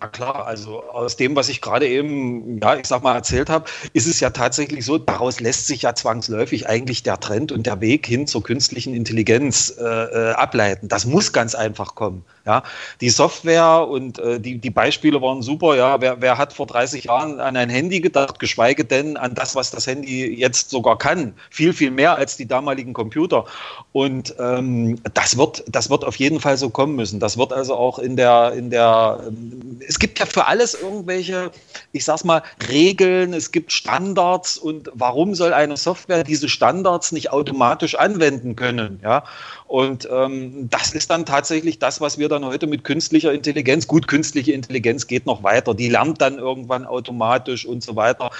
Na 0.00 0.06
klar, 0.08 0.46
also 0.46 0.84
aus 0.84 1.16
dem, 1.16 1.34
was 1.34 1.48
ich 1.48 1.60
gerade 1.60 1.88
eben, 1.88 2.60
ja, 2.60 2.76
ich 2.76 2.86
sag 2.86 3.02
mal, 3.02 3.14
erzählt 3.14 3.50
habe, 3.50 3.64
ist 3.94 4.06
es 4.06 4.20
ja 4.20 4.30
tatsächlich 4.30 4.84
so, 4.84 4.98
daraus 4.98 5.40
lässt 5.40 5.66
sich 5.66 5.82
ja 5.82 5.94
zwangsläufig 5.94 6.68
eigentlich 6.68 7.02
der 7.02 7.18
Trend 7.18 7.50
und 7.50 7.66
der 7.66 7.80
Weg 7.80 8.06
hin 8.06 8.26
zur 8.26 8.42
künstlichen 8.42 8.94
Intelligenz 8.94 9.74
äh, 9.78 9.82
äh 9.82 10.32
ableiten. 10.34 10.88
Das 10.88 11.04
muss 11.04 11.32
ganz 11.32 11.54
einfach 11.54 11.94
kommen. 11.94 12.24
Ja, 12.48 12.62
die 13.02 13.10
Software 13.10 13.86
und 13.86 14.18
äh, 14.20 14.40
die, 14.40 14.56
die 14.56 14.70
Beispiele 14.70 15.20
waren 15.20 15.42
super. 15.42 15.76
Ja, 15.76 16.00
wer, 16.00 16.22
wer 16.22 16.38
hat 16.38 16.54
vor 16.54 16.66
30 16.66 17.04
Jahren 17.04 17.40
an 17.40 17.58
ein 17.58 17.68
Handy 17.68 18.00
gedacht, 18.00 18.38
geschweige 18.38 18.86
denn 18.86 19.18
an 19.18 19.34
das, 19.34 19.54
was 19.54 19.70
das 19.70 19.86
Handy 19.86 20.34
jetzt 20.34 20.70
sogar 20.70 20.96
kann? 20.96 21.34
Viel, 21.50 21.74
viel 21.74 21.90
mehr 21.90 22.16
als 22.16 22.38
die 22.38 22.46
damaligen 22.46 22.94
Computer. 22.94 23.44
Und 23.92 24.34
ähm, 24.38 24.98
das 25.12 25.36
wird, 25.36 25.62
das 25.68 25.90
wird 25.90 26.06
auf 26.06 26.16
jeden 26.16 26.40
Fall 26.40 26.56
so 26.56 26.70
kommen 26.70 26.96
müssen. 26.96 27.20
Das 27.20 27.36
wird 27.36 27.52
also 27.52 27.74
auch 27.74 27.98
in 27.98 28.16
der, 28.16 28.54
in 28.54 28.70
der, 28.70 29.20
ähm, 29.28 29.80
es 29.88 29.98
gibt 29.98 30.18
ja 30.18 30.26
für 30.26 30.46
alles 30.46 30.74
irgendwelche, 30.74 31.50
ich 31.92 32.04
sag's 32.04 32.22
mal, 32.22 32.42
Regeln, 32.68 33.32
es 33.32 33.50
gibt 33.52 33.72
Standards 33.72 34.58
und 34.58 34.90
warum 34.92 35.34
soll 35.34 35.54
eine 35.54 35.78
Software 35.78 36.24
diese 36.24 36.48
Standards 36.48 37.10
nicht 37.10 37.32
automatisch 37.32 37.94
anwenden 37.94 38.54
können? 38.54 39.00
Ja, 39.02 39.24
und 39.66 40.06
ähm, 40.12 40.68
das 40.68 40.92
ist 40.92 41.10
dann 41.10 41.24
tatsächlich 41.24 41.78
das, 41.78 42.02
was 42.02 42.18
wir 42.18 42.28
dann 42.28 42.44
heute 42.44 42.66
mit 42.66 42.84
künstlicher 42.84 43.32
Intelligenz, 43.32 43.86
gut, 43.86 44.08
künstliche 44.08 44.52
Intelligenz 44.52 45.06
geht 45.06 45.24
noch 45.24 45.42
weiter, 45.42 45.74
die 45.74 45.88
lernt 45.88 46.20
dann 46.20 46.38
irgendwann 46.38 46.84
automatisch 46.84 47.64
und 47.64 47.82
so 47.82 47.96
weiter. 47.96 48.30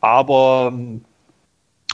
Aber 0.00 0.72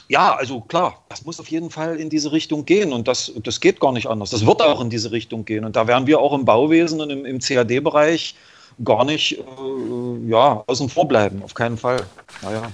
ja, 0.07 0.35
also 0.35 0.61
klar, 0.61 1.03
das 1.09 1.25
muss 1.25 1.39
auf 1.39 1.49
jeden 1.49 1.71
Fall 1.71 1.99
in 1.99 2.09
diese 2.09 2.31
Richtung 2.31 2.65
gehen 2.65 2.93
und 2.93 3.07
das, 3.07 3.31
das 3.43 3.59
geht 3.59 3.79
gar 3.79 3.91
nicht 3.91 4.07
anders. 4.07 4.29
Das 4.29 4.45
wird 4.45 4.61
auch 4.61 4.81
in 4.81 4.91
diese 4.91 5.11
Richtung 5.11 5.45
gehen 5.45 5.65
und 5.65 5.75
da 5.75 5.87
werden 5.87 6.05
wir 6.05 6.19
auch 6.19 6.33
im 6.33 6.45
Bauwesen 6.45 7.01
und 7.01 7.09
im, 7.09 7.25
im 7.25 7.39
CAD-Bereich 7.39 8.35
gar 8.83 9.05
nicht 9.05 9.37
äh, 9.37 10.29
ja, 10.29 10.63
außen 10.67 10.89
vor 10.89 11.07
bleiben, 11.07 11.43
auf 11.43 11.53
keinen 11.53 11.77
Fall. 11.77 12.03
Naja. 12.41 12.71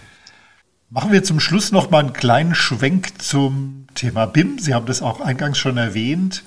Machen 0.89 1.11
wir 1.11 1.23
zum 1.23 1.39
Schluss 1.39 1.71
noch 1.71 1.89
mal 1.89 1.99
einen 1.99 2.13
kleinen 2.13 2.55
Schwenk 2.55 3.21
zum 3.21 3.87
Thema 3.95 4.27
BIM. 4.27 4.59
Sie 4.59 4.73
haben 4.73 4.85
das 4.85 5.01
auch 5.01 5.19
eingangs 5.19 5.57
schon 5.57 5.77
erwähnt. 5.77 6.43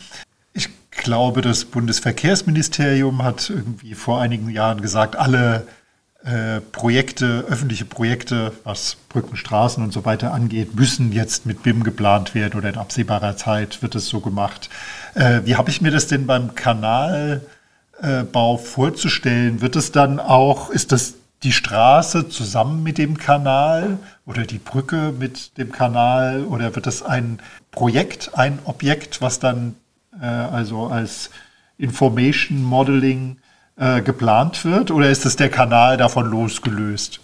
Ich 0.52 0.68
glaube, 0.90 1.42
das 1.42 1.64
Bundesverkehrsministerium 1.64 3.22
hat 3.24 3.50
irgendwie 3.50 3.94
vor 3.94 4.20
einigen 4.20 4.48
Jahren 4.50 4.80
gesagt, 4.80 5.16
alle 5.16 5.66
äh, 6.24 6.60
Projekte, 6.60 7.44
öffentliche 7.48 7.84
Projekte, 7.84 8.52
was 8.64 8.96
Brücken, 9.08 9.36
Straßen 9.36 9.82
und 9.82 9.92
so 9.92 10.04
weiter 10.04 10.32
angeht, 10.32 10.74
müssen 10.74 11.12
jetzt 11.12 11.46
mit 11.46 11.62
BIM 11.62 11.84
geplant 11.84 12.34
werden 12.34 12.58
oder 12.58 12.68
in 12.68 12.76
absehbarer 12.76 13.36
Zeit 13.36 13.82
wird 13.82 13.94
es 13.94 14.08
so 14.08 14.20
gemacht. 14.20 14.68
Äh, 15.14 15.42
wie 15.44 15.56
habe 15.56 15.70
ich 15.70 15.80
mir 15.80 15.90
das 15.90 16.06
denn 16.06 16.26
beim 16.26 16.54
Kanalbau 18.00 18.56
vorzustellen? 18.56 19.60
Wird 19.60 19.76
es 19.76 19.92
dann 19.92 20.20
auch, 20.20 20.70
ist 20.70 20.92
das 20.92 21.14
die 21.42 21.52
Straße 21.52 22.28
zusammen 22.28 22.82
mit 22.82 22.98
dem 22.98 23.16
Kanal 23.16 23.98
oder 24.26 24.42
die 24.42 24.58
Brücke 24.58 25.12
mit 25.16 25.56
dem 25.56 25.70
Kanal 25.70 26.44
oder 26.44 26.74
wird 26.74 26.86
das 26.86 27.02
ein 27.02 27.38
Projekt, 27.70 28.32
ein 28.34 28.58
Objekt, 28.64 29.22
was 29.22 29.38
dann 29.38 29.76
äh, 30.20 30.26
also 30.26 30.86
als 30.86 31.30
Information 31.76 32.62
Modeling 32.62 33.38
äh, 33.76 34.02
geplant 34.02 34.64
wird 34.64 34.90
oder 34.90 35.10
ist 35.10 35.26
es 35.26 35.36
der 35.36 35.48
Kanal 35.48 35.96
davon 35.96 36.28
losgelöst? 36.28 37.20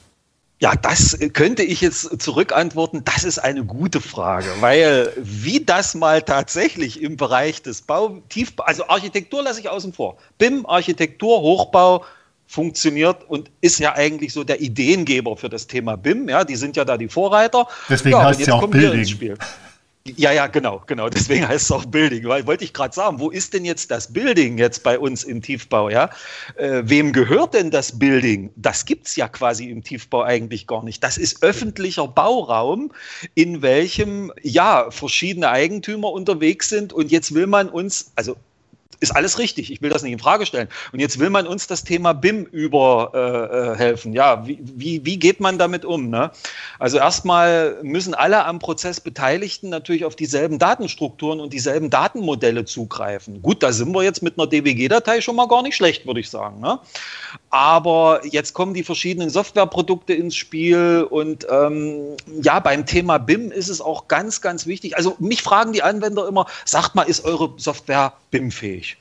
Ja, 0.64 0.72
das 0.76 1.18
könnte 1.34 1.62
ich 1.62 1.82
jetzt 1.82 2.22
zurückantworten. 2.22 3.04
Das 3.04 3.22
ist 3.24 3.38
eine 3.38 3.66
gute 3.66 4.00
Frage, 4.00 4.46
weil 4.60 5.12
wie 5.18 5.62
das 5.62 5.94
mal 5.94 6.22
tatsächlich 6.22 7.02
im 7.02 7.18
Bereich 7.18 7.60
des 7.60 7.82
Bau, 7.82 8.22
Tiefbau, 8.30 8.64
also 8.64 8.88
Architektur 8.88 9.42
lasse 9.42 9.60
ich 9.60 9.68
außen 9.68 9.92
vor. 9.92 10.16
BIM, 10.38 10.64
Architektur, 10.64 11.42
Hochbau, 11.42 12.06
funktioniert 12.46 13.28
und 13.28 13.50
ist 13.60 13.78
ja 13.78 13.92
eigentlich 13.92 14.32
so 14.32 14.42
der 14.42 14.62
Ideengeber 14.62 15.36
für 15.36 15.50
das 15.50 15.66
Thema 15.66 15.98
BIM. 15.98 16.30
Ja, 16.30 16.44
die 16.44 16.56
sind 16.56 16.76
ja 16.76 16.86
da 16.86 16.96
die 16.96 17.08
Vorreiter. 17.08 17.68
Deswegen 17.90 18.16
ja, 18.16 18.24
heißt 18.24 18.40
es 18.40 18.46
ja 18.46 18.54
auch 18.54 18.66
Building. 18.66 19.36
Ja, 20.06 20.32
ja, 20.32 20.48
genau, 20.48 20.82
genau. 20.86 21.08
Deswegen 21.10 21.48
heißt 21.48 21.64
es 21.64 21.72
auch 21.72 21.86
Building. 21.86 22.24
Weil 22.28 22.46
wollte 22.46 22.64
ich 22.64 22.74
gerade 22.74 22.94
sagen, 22.94 23.20
wo 23.20 23.30
ist 23.30 23.54
denn 23.54 23.64
jetzt 23.64 23.90
das 23.90 24.12
Building 24.12 24.58
jetzt 24.58 24.82
bei 24.82 24.98
uns 24.98 25.24
im 25.24 25.40
Tiefbau? 25.40 25.88
Ja, 25.88 26.10
äh, 26.56 26.82
wem 26.84 27.12
gehört 27.12 27.54
denn 27.54 27.70
das 27.70 27.98
Building? 27.98 28.50
Das 28.54 28.84
gibt 28.84 29.06
es 29.06 29.16
ja 29.16 29.28
quasi 29.28 29.70
im 29.70 29.82
Tiefbau 29.82 30.22
eigentlich 30.22 30.66
gar 30.66 30.84
nicht. 30.84 31.02
Das 31.02 31.16
ist 31.16 31.42
öffentlicher 31.42 32.06
Bauraum, 32.06 32.92
in 33.34 33.62
welchem 33.62 34.30
ja 34.42 34.90
verschiedene 34.90 35.48
Eigentümer 35.48 36.12
unterwegs 36.12 36.68
sind. 36.68 36.92
Und 36.92 37.10
jetzt 37.10 37.34
will 37.34 37.46
man 37.46 37.70
uns, 37.70 38.12
also 38.14 38.36
ist 39.04 39.12
alles 39.12 39.38
richtig. 39.38 39.70
Ich 39.70 39.80
will 39.82 39.90
das 39.90 40.02
nicht 40.02 40.12
in 40.12 40.18
Frage 40.18 40.46
stellen. 40.46 40.68
Und 40.92 41.00
jetzt 41.00 41.18
will 41.18 41.30
man 41.30 41.46
uns 41.46 41.66
das 41.66 41.84
Thema 41.84 42.12
BIM 42.12 42.44
überhelfen. 42.44 44.12
Äh, 44.12 44.14
äh 44.14 44.16
ja, 44.16 44.46
wie, 44.46 44.58
wie, 44.62 45.04
wie 45.04 45.18
geht 45.18 45.40
man 45.40 45.58
damit 45.58 45.84
um? 45.84 46.10
Ne? 46.10 46.30
Also 46.78 46.98
erstmal 46.98 47.78
müssen 47.82 48.14
alle 48.14 48.44
am 48.44 48.58
Prozess 48.58 49.00
Beteiligten 49.00 49.68
natürlich 49.68 50.04
auf 50.04 50.16
dieselben 50.16 50.58
Datenstrukturen 50.58 51.40
und 51.40 51.52
dieselben 51.52 51.90
Datenmodelle 51.90 52.64
zugreifen. 52.64 53.42
Gut, 53.42 53.62
da 53.62 53.72
sind 53.72 53.94
wir 53.94 54.02
jetzt 54.02 54.22
mit 54.22 54.38
einer 54.38 54.46
DWG-Datei 54.46 55.20
schon 55.20 55.36
mal 55.36 55.48
gar 55.48 55.62
nicht 55.62 55.76
schlecht, 55.76 56.06
würde 56.06 56.20
ich 56.20 56.30
sagen. 56.30 56.60
Ne? 56.60 56.78
Aber 57.50 58.20
jetzt 58.24 58.54
kommen 58.54 58.74
die 58.74 58.82
verschiedenen 58.82 59.30
Softwareprodukte 59.30 60.14
ins 60.14 60.34
Spiel 60.34 61.06
und 61.08 61.46
ähm, 61.50 62.16
ja, 62.42 62.58
beim 62.60 62.86
Thema 62.86 63.18
BIM 63.18 63.52
ist 63.52 63.68
es 63.68 63.80
auch 63.80 64.08
ganz, 64.08 64.40
ganz 64.40 64.66
wichtig. 64.66 64.96
Also 64.96 65.16
mich 65.18 65.42
fragen 65.42 65.72
die 65.72 65.82
Anwender 65.82 66.26
immer, 66.26 66.46
sagt 66.64 66.94
mal, 66.94 67.02
ist 67.02 67.24
eure 67.24 67.52
Software 67.56 68.14
BIM-fähig? 68.30 68.93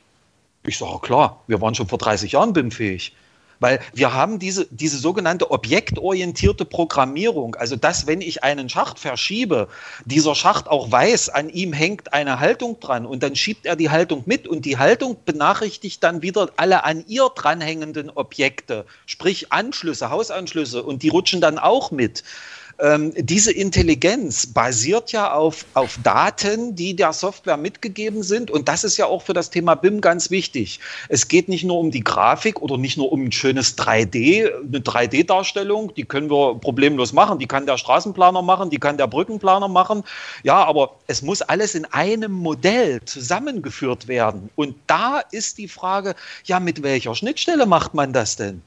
Ich 0.65 0.78
sage, 0.78 0.99
klar, 0.99 1.43
wir 1.47 1.62
waren 1.62 1.76
schon 1.76 1.88
vor 1.88 1.97
30 1.97 2.32
Jahren 2.32 2.54
BIM-fähig. 2.54 3.13
Weil 3.60 3.80
wir 3.93 4.13
haben 4.13 4.39
diese, 4.39 4.67
diese 4.71 4.97
sogenannte 4.97 5.52
objektorientierte 5.52 6.65
Programmierung. 6.65 7.56
Also, 7.56 7.78
dass, 7.78 8.08
wenn 8.08 8.19
ich 8.19 8.43
einen 8.43 8.67
Schacht 8.67 8.99
verschiebe, 8.99 9.69
dieser 10.04 10.36
Schacht 10.36 10.67
auch 10.67 10.91
weiß, 10.91 11.30
an 11.30 11.49
ihm 11.49 11.71
hängt 11.71 12.13
eine 12.13 12.41
Haltung 12.41 12.82
dran 12.82 13.06
und 13.06 13.23
dann 13.23 13.38
schiebt 13.38 13.65
er 13.65 13.78
die 13.78 13.89
Haltung 13.89 14.23
mit 14.26 14.49
und 14.49 14.65
die 14.65 14.78
Haltung 14.78 15.17
benachrichtigt 15.23 16.04
dann 16.04 16.21
wieder 16.21 16.49
alle 16.58 16.84
an 16.84 17.06
ihr 17.08 17.30
dranhängenden 17.34 18.10
Objekte, 18.10 18.86
sprich 19.06 19.54
Anschlüsse, 19.54 20.10
Hausanschlüsse 20.10 20.84
und 20.84 21.02
die 21.02 21.10
rutschen 21.10 21.39
dann 21.39 21.58
auch 21.58 21.91
mit 21.91 22.23
ähm, 22.80 23.14
diese 23.16 23.52
Intelligenz 23.52 24.48
basiert 24.48 25.12
ja 25.12 25.34
auf, 25.34 25.66
auf 25.74 26.00
Daten, 26.04 26.76
die 26.76 26.96
der 26.96 27.14
Software 27.14 27.58
mitgegeben 27.58 28.24
sind. 28.24 28.52
Und 28.52 28.68
das 28.68 28.84
ist 28.84 28.98
ja 28.98 29.06
auch 29.06 29.22
für 29.22 29.34
das 29.34 29.50
Thema 29.50 29.76
BIM 29.76 30.02
ganz 30.02 30.32
wichtig. 30.32 30.80
Es 31.10 31.28
geht 31.28 31.50
nicht 31.50 31.64
nur 31.64 31.80
um 31.80 31.92
die 31.92 32.04
Grafik 32.04 32.62
oder 32.62 32.78
nicht 32.78 32.98
nur 32.98 33.12
um 33.12 33.26
ein 33.26 33.32
schönes 33.32 33.78
3D, 33.78 34.52
eine 34.52 34.80
3D-Darstellung, 34.80 35.94
die 35.96 36.04
können 36.04 36.30
wir 36.30 36.56
problemlos 36.56 37.14
machen. 37.14 37.40
Die 37.40 37.48
kann 37.48 37.66
der 37.66 37.78
Straßenplaner 37.78 38.42
machen, 38.42 38.70
die 38.70 38.80
kann 38.80 38.98
der 38.98 39.08
Brückenplaner 39.08 39.68
machen. 39.68 40.04
Ja, 40.44 40.64
aber 40.64 40.96
es 41.08 41.22
muss 41.22 41.42
alles 41.42 41.76
in 41.76 41.86
einem 41.86 42.32
Modell 42.32 43.02
zusammengeführt 43.06 44.08
werden. 44.08 44.50
Und 44.56 44.76
da 44.88 45.20
ist 45.32 45.58
die 45.58 45.68
Frage, 45.68 46.16
ja, 46.46 46.60
mit 46.60 46.84
welcher 46.84 47.16
Schnittstelle 47.16 47.66
macht 47.66 47.94
man 47.94 48.14
das 48.14 48.36
denn? 48.36 48.62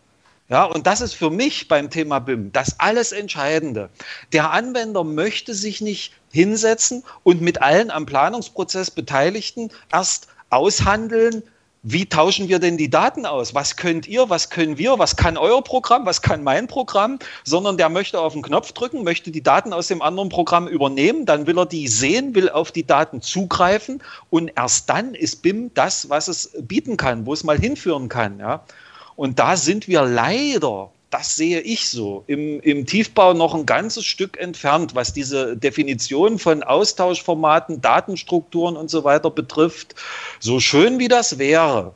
Ja, 0.48 0.64
und 0.64 0.86
das 0.86 1.00
ist 1.00 1.14
für 1.14 1.30
mich 1.30 1.66
beim 1.66 1.90
Thema 1.90 2.20
BIM 2.20 2.52
das 2.52 2.78
alles 2.78 3.10
Entscheidende. 3.10 3.90
Der 4.32 4.52
Anwender 4.52 5.02
möchte 5.02 5.54
sich 5.54 5.80
nicht 5.80 6.12
hinsetzen 6.30 7.02
und 7.24 7.40
mit 7.40 7.62
allen 7.62 7.90
am 7.90 8.06
Planungsprozess 8.06 8.92
Beteiligten 8.92 9.70
erst 9.92 10.28
aushandeln, 10.50 11.42
wie 11.88 12.06
tauschen 12.06 12.48
wir 12.48 12.58
denn 12.58 12.76
die 12.76 12.90
Daten 12.90 13.26
aus? 13.26 13.54
Was 13.54 13.76
könnt 13.76 14.08
ihr, 14.08 14.28
was 14.28 14.50
können 14.50 14.76
wir, 14.76 14.98
was 14.98 15.14
kann 15.14 15.36
euer 15.36 15.62
Programm, 15.62 16.04
was 16.04 16.20
kann 16.20 16.42
mein 16.42 16.66
Programm? 16.66 17.20
Sondern 17.44 17.76
der 17.76 17.88
möchte 17.88 18.20
auf 18.20 18.32
den 18.32 18.42
Knopf 18.42 18.72
drücken, 18.72 19.04
möchte 19.04 19.30
die 19.30 19.42
Daten 19.42 19.72
aus 19.72 19.86
dem 19.86 20.02
anderen 20.02 20.28
Programm 20.28 20.66
übernehmen, 20.66 21.26
dann 21.26 21.46
will 21.46 21.58
er 21.58 21.66
die 21.66 21.86
sehen, 21.86 22.34
will 22.34 22.50
auf 22.50 22.72
die 22.72 22.84
Daten 22.84 23.22
zugreifen 23.22 24.02
und 24.30 24.50
erst 24.56 24.90
dann 24.90 25.14
ist 25.14 25.42
BIM 25.42 25.72
das, 25.74 26.10
was 26.10 26.26
es 26.26 26.50
bieten 26.60 26.96
kann, 26.96 27.24
wo 27.24 27.32
es 27.32 27.44
mal 27.44 27.58
hinführen 27.58 28.08
kann. 28.08 28.40
Ja? 28.40 28.64
Und 29.16 29.38
da 29.38 29.56
sind 29.56 29.88
wir 29.88 30.02
leider 30.02 30.90
das 31.10 31.36
sehe 31.36 31.60
ich 31.60 31.88
so, 31.88 32.24
im, 32.26 32.60
im 32.60 32.84
Tiefbau 32.84 33.32
noch 33.32 33.54
ein 33.54 33.64
ganzes 33.64 34.04
Stück 34.04 34.38
entfernt, 34.38 34.94
was 34.94 35.12
diese 35.12 35.56
Definition 35.56 36.38
von 36.38 36.62
Austauschformaten, 36.62 37.80
Datenstrukturen 37.80 38.76
und 38.76 38.90
so 38.90 39.04
weiter 39.04 39.30
betrifft. 39.30 39.94
So 40.40 40.58
schön 40.58 40.98
wie 40.98 41.08
das 41.08 41.38
wäre, 41.38 41.94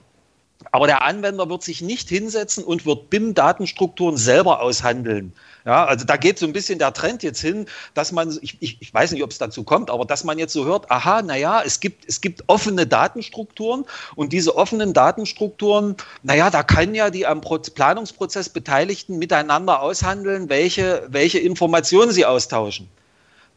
aber 0.72 0.86
der 0.86 1.02
Anwender 1.02 1.48
wird 1.50 1.62
sich 1.62 1.82
nicht 1.82 2.08
hinsetzen 2.08 2.62
und 2.62 2.86
wird 2.86 3.10
BIM-Datenstrukturen 3.10 4.16
selber 4.16 4.62
aushandeln. 4.62 5.32
Ja, 5.64 5.84
also 5.84 6.04
da 6.04 6.16
geht 6.16 6.38
so 6.38 6.46
ein 6.46 6.52
bisschen 6.52 6.78
der 6.78 6.92
Trend 6.92 7.22
jetzt 7.22 7.40
hin, 7.40 7.66
dass 7.94 8.12
man, 8.12 8.36
ich, 8.40 8.56
ich, 8.60 8.78
ich 8.80 8.94
weiß 8.94 9.12
nicht, 9.12 9.22
ob 9.22 9.30
es 9.30 9.38
dazu 9.38 9.62
kommt, 9.64 9.90
aber 9.90 10.04
dass 10.04 10.24
man 10.24 10.38
jetzt 10.38 10.52
so 10.52 10.64
hört, 10.64 10.90
aha, 10.90 11.22
naja, 11.22 11.62
es 11.64 11.80
gibt, 11.80 12.08
es 12.08 12.20
gibt 12.20 12.44
offene 12.46 12.86
Datenstrukturen 12.86 13.84
und 14.16 14.32
diese 14.32 14.56
offenen 14.56 14.92
Datenstrukturen, 14.92 15.96
naja, 16.22 16.50
da 16.50 16.62
kann 16.62 16.94
ja 16.94 17.10
die 17.10 17.26
am 17.26 17.40
Planungsprozess 17.40 18.48
Beteiligten 18.48 19.18
miteinander 19.18 19.82
aushandeln, 19.82 20.48
welche, 20.48 21.06
welche 21.08 21.38
Informationen 21.38 22.12
sie 22.12 22.24
austauschen. 22.24 22.88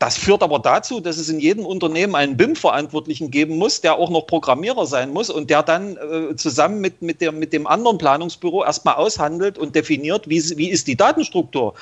Das 0.03 0.17
führt 0.17 0.43
aber 0.43 0.59
dazu, 0.59 0.99
dass 0.99 1.15
es 1.17 1.29
in 1.29 1.39
jedem 1.39 1.65
Unternehmen 1.65 2.13
einen 2.15 2.35
BIM-Verantwortlichen 2.35 3.31
geben 3.31 3.55
muss, 3.55 3.79
der 3.79 3.95
auch 3.95 4.09
noch 4.09 4.27
Programmierer 4.27 4.85
sein 4.85 5.13
muss 5.13 5.29
und 5.29 5.49
der 5.49 5.63
dann 5.63 5.95
äh, 5.95 6.35
zusammen 6.35 6.81
mit, 6.81 7.01
mit, 7.01 7.21
der, 7.21 7.31
mit 7.31 7.53
dem 7.53 7.67
anderen 7.67 7.97
Planungsbüro 7.97 8.65
erstmal 8.65 8.95
aushandelt 8.95 9.57
und 9.57 9.75
definiert, 9.75 10.27
wie, 10.27 10.43
wie 10.57 10.69
ist 10.69 10.89
die 10.89 10.97
Datenstruktur. 10.97 11.75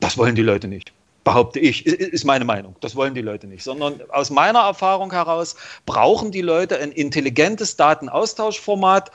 Das 0.00 0.16
wollen 0.16 0.36
die 0.36 0.42
Leute 0.42 0.68
nicht 0.68 0.94
behaupte 1.22 1.60
ich, 1.60 1.84
ist 1.84 2.24
meine 2.24 2.46
Meinung. 2.46 2.74
Das 2.80 2.96
wollen 2.96 3.14
die 3.14 3.20
Leute 3.20 3.46
nicht, 3.46 3.62
sondern 3.62 4.00
aus 4.08 4.30
meiner 4.30 4.60
Erfahrung 4.60 5.12
heraus 5.12 5.54
brauchen 5.84 6.32
die 6.32 6.40
Leute 6.40 6.78
ein 6.78 6.92
intelligentes 6.92 7.76
Datenaustauschformat 7.76 9.10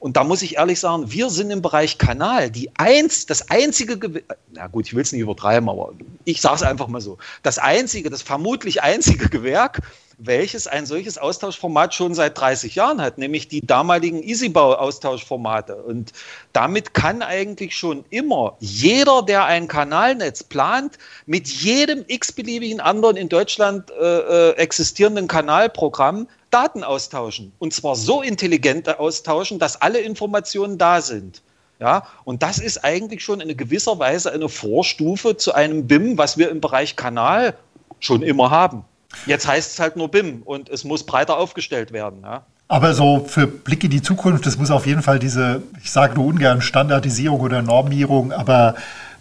und 0.00 0.16
da 0.16 0.24
muss 0.24 0.40
ich 0.40 0.56
ehrlich 0.56 0.80
sagen, 0.80 1.12
wir 1.12 1.28
sind 1.28 1.50
im 1.50 1.60
Bereich 1.60 1.98
Kanal 1.98 2.50
die 2.50 2.70
eins, 2.76 3.26
das 3.26 3.50
einzige, 3.50 4.22
na 4.52 4.66
gut, 4.66 4.86
ich 4.86 4.94
will 4.94 5.02
es 5.02 5.12
nicht 5.12 5.20
übertreiben, 5.20 5.68
aber 5.68 5.92
ich 6.24 6.40
sage 6.40 6.56
es 6.56 6.62
einfach 6.62 6.88
mal 6.88 7.02
so, 7.02 7.18
das 7.42 7.58
einzige, 7.58 8.08
das 8.08 8.22
vermutlich 8.22 8.82
einzige 8.82 9.28
Gewerk, 9.30 9.82
welches 10.22 10.66
ein 10.66 10.86
solches 10.86 11.18
Austauschformat 11.18 11.94
schon 11.94 12.14
seit 12.14 12.38
30 12.38 12.74
Jahren 12.74 13.00
hat, 13.00 13.18
nämlich 13.18 13.48
die 13.48 13.66
damaligen 13.66 14.22
Easybau-Austauschformate. 14.22 15.76
Und 15.76 16.12
damit 16.52 16.94
kann 16.94 17.22
eigentlich 17.22 17.74
schon 17.76 18.04
immer 18.10 18.56
jeder, 18.60 19.22
der 19.22 19.46
ein 19.46 19.66
Kanalnetz 19.66 20.44
plant, 20.44 20.98
mit 21.26 21.48
jedem 21.48 22.04
x-beliebigen 22.06 22.80
anderen 22.80 23.16
in 23.16 23.28
Deutschland 23.28 23.90
äh, 23.90 24.50
äh 24.50 24.56
existierenden 24.56 25.26
Kanalprogramm 25.26 26.28
Daten 26.50 26.84
austauschen. 26.84 27.52
Und 27.58 27.72
zwar 27.72 27.96
so 27.96 28.22
intelligent 28.22 28.88
austauschen, 28.98 29.58
dass 29.58 29.80
alle 29.80 30.00
Informationen 30.00 30.78
da 30.78 31.00
sind. 31.00 31.42
Ja, 31.78 32.06
und 32.24 32.42
das 32.42 32.58
ist 32.58 32.84
eigentlich 32.84 33.24
schon 33.24 33.40
in 33.40 33.56
gewisser 33.56 33.98
Weise 33.98 34.30
eine 34.32 34.50
Vorstufe 34.50 35.38
zu 35.38 35.54
einem 35.54 35.86
BIM, 35.86 36.18
was 36.18 36.36
wir 36.36 36.50
im 36.50 36.60
Bereich 36.60 36.94
Kanal 36.94 37.56
schon 38.00 38.22
immer 38.22 38.50
haben. 38.50 38.84
Jetzt 39.26 39.46
heißt 39.46 39.72
es 39.72 39.78
halt 39.80 39.96
nur 39.96 40.10
BIM 40.10 40.42
und 40.42 40.68
es 40.68 40.84
muss 40.84 41.04
breiter 41.04 41.36
aufgestellt 41.36 41.92
werden. 41.92 42.22
Ja. 42.22 42.46
Aber 42.68 42.94
so 42.94 43.24
für 43.26 43.46
Blick 43.46 43.82
in 43.84 43.90
die 43.90 44.02
Zukunft, 44.02 44.46
es 44.46 44.56
muss 44.56 44.70
auf 44.70 44.86
jeden 44.86 45.02
Fall 45.02 45.18
diese, 45.18 45.62
ich 45.82 45.90
sage 45.90 46.14
nur 46.14 46.26
ungern 46.26 46.62
Standardisierung 46.62 47.40
oder 47.40 47.62
Normierung, 47.62 48.32
aber 48.32 48.76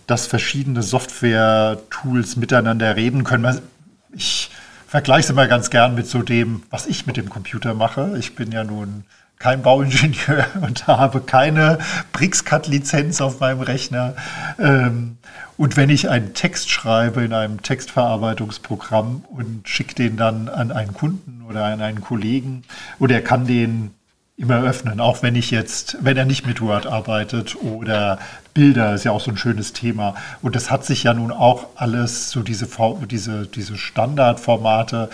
dass 0.06 0.28
verschiedene 0.28 0.82
Software-Tools 0.82 2.36
miteinander 2.36 2.95
reden 2.95 3.23
können. 3.23 3.62
Ich 4.13 4.49
vergleiche 4.88 5.25
es 5.25 5.30
immer 5.30 5.47
ganz 5.47 5.69
gern 5.69 5.93
mit 5.93 6.08
so 6.08 6.23
dem, 6.23 6.63
was 6.71 6.88
ich 6.88 7.06
mit 7.06 7.17
dem 7.17 7.30
Computer 7.30 7.75
mache. 7.75 8.15
Ich 8.17 8.36
bin 8.36 8.52
ja 8.52 8.63
nun 8.63 9.04
kein 9.38 9.62
Bauingenieur 9.62 10.47
und 10.62 10.88
habe 10.88 11.21
keine 11.21 11.80
BricsCAD-Lizenz 12.12 13.21
auf 13.21 13.39
meinem 13.39 13.62
Rechner. 13.62 14.15
Ähm, 14.60 15.18
und 15.60 15.76
wenn 15.76 15.89
ich 15.89 16.10
einen 16.10 16.34
Text 16.34 16.69
schreibe 16.69 17.22
in 17.22 17.34
einem 17.34 17.62
Textverarbeitungsprogramm 17.62 19.26
und 19.30 19.67
schicke 19.67 19.93
den 19.93 20.15
dann 20.15 20.48
an 20.48 20.72
einen 20.72 20.93
Kunden 20.93 21.43
oder 21.50 21.65
an 21.65 21.82
einen 21.82 22.00
Kollegen 22.00 22.63
und 22.98 23.12
er 23.12 23.22
kann 23.22 23.45
den 23.45 23.91
immer 24.38 24.62
öffnen, 24.62 25.02
auch 25.02 25.22
wenn 25.22 25.36
ich 25.36 25.52
jetzt, 25.52 25.98
wenn 26.00 26.15
er 26.15 26.24
nicht 26.24 26.48
mit 26.48 26.62
Word 26.62 26.88
arbeitet 26.88 27.58
oder 27.62 28.19
Bilder 28.54 28.93
ist 28.93 29.04
ja 29.04 29.12
auch 29.12 29.19
so 29.19 29.32
ein 29.32 29.36
schönes 29.36 29.74
Thema. 29.74 30.15
Und 30.41 30.56
das 30.56 30.72
hat 30.72 30.86
sich 30.86 31.04
ja 31.04 31.13
nun 31.13 31.30
auch 31.30 31.67
alles, 31.76 32.32
so 32.32 32.41
diese, 32.41 32.65
diese, 33.12 33.45
diese 33.45 33.76
Standardformate, 33.76 35.10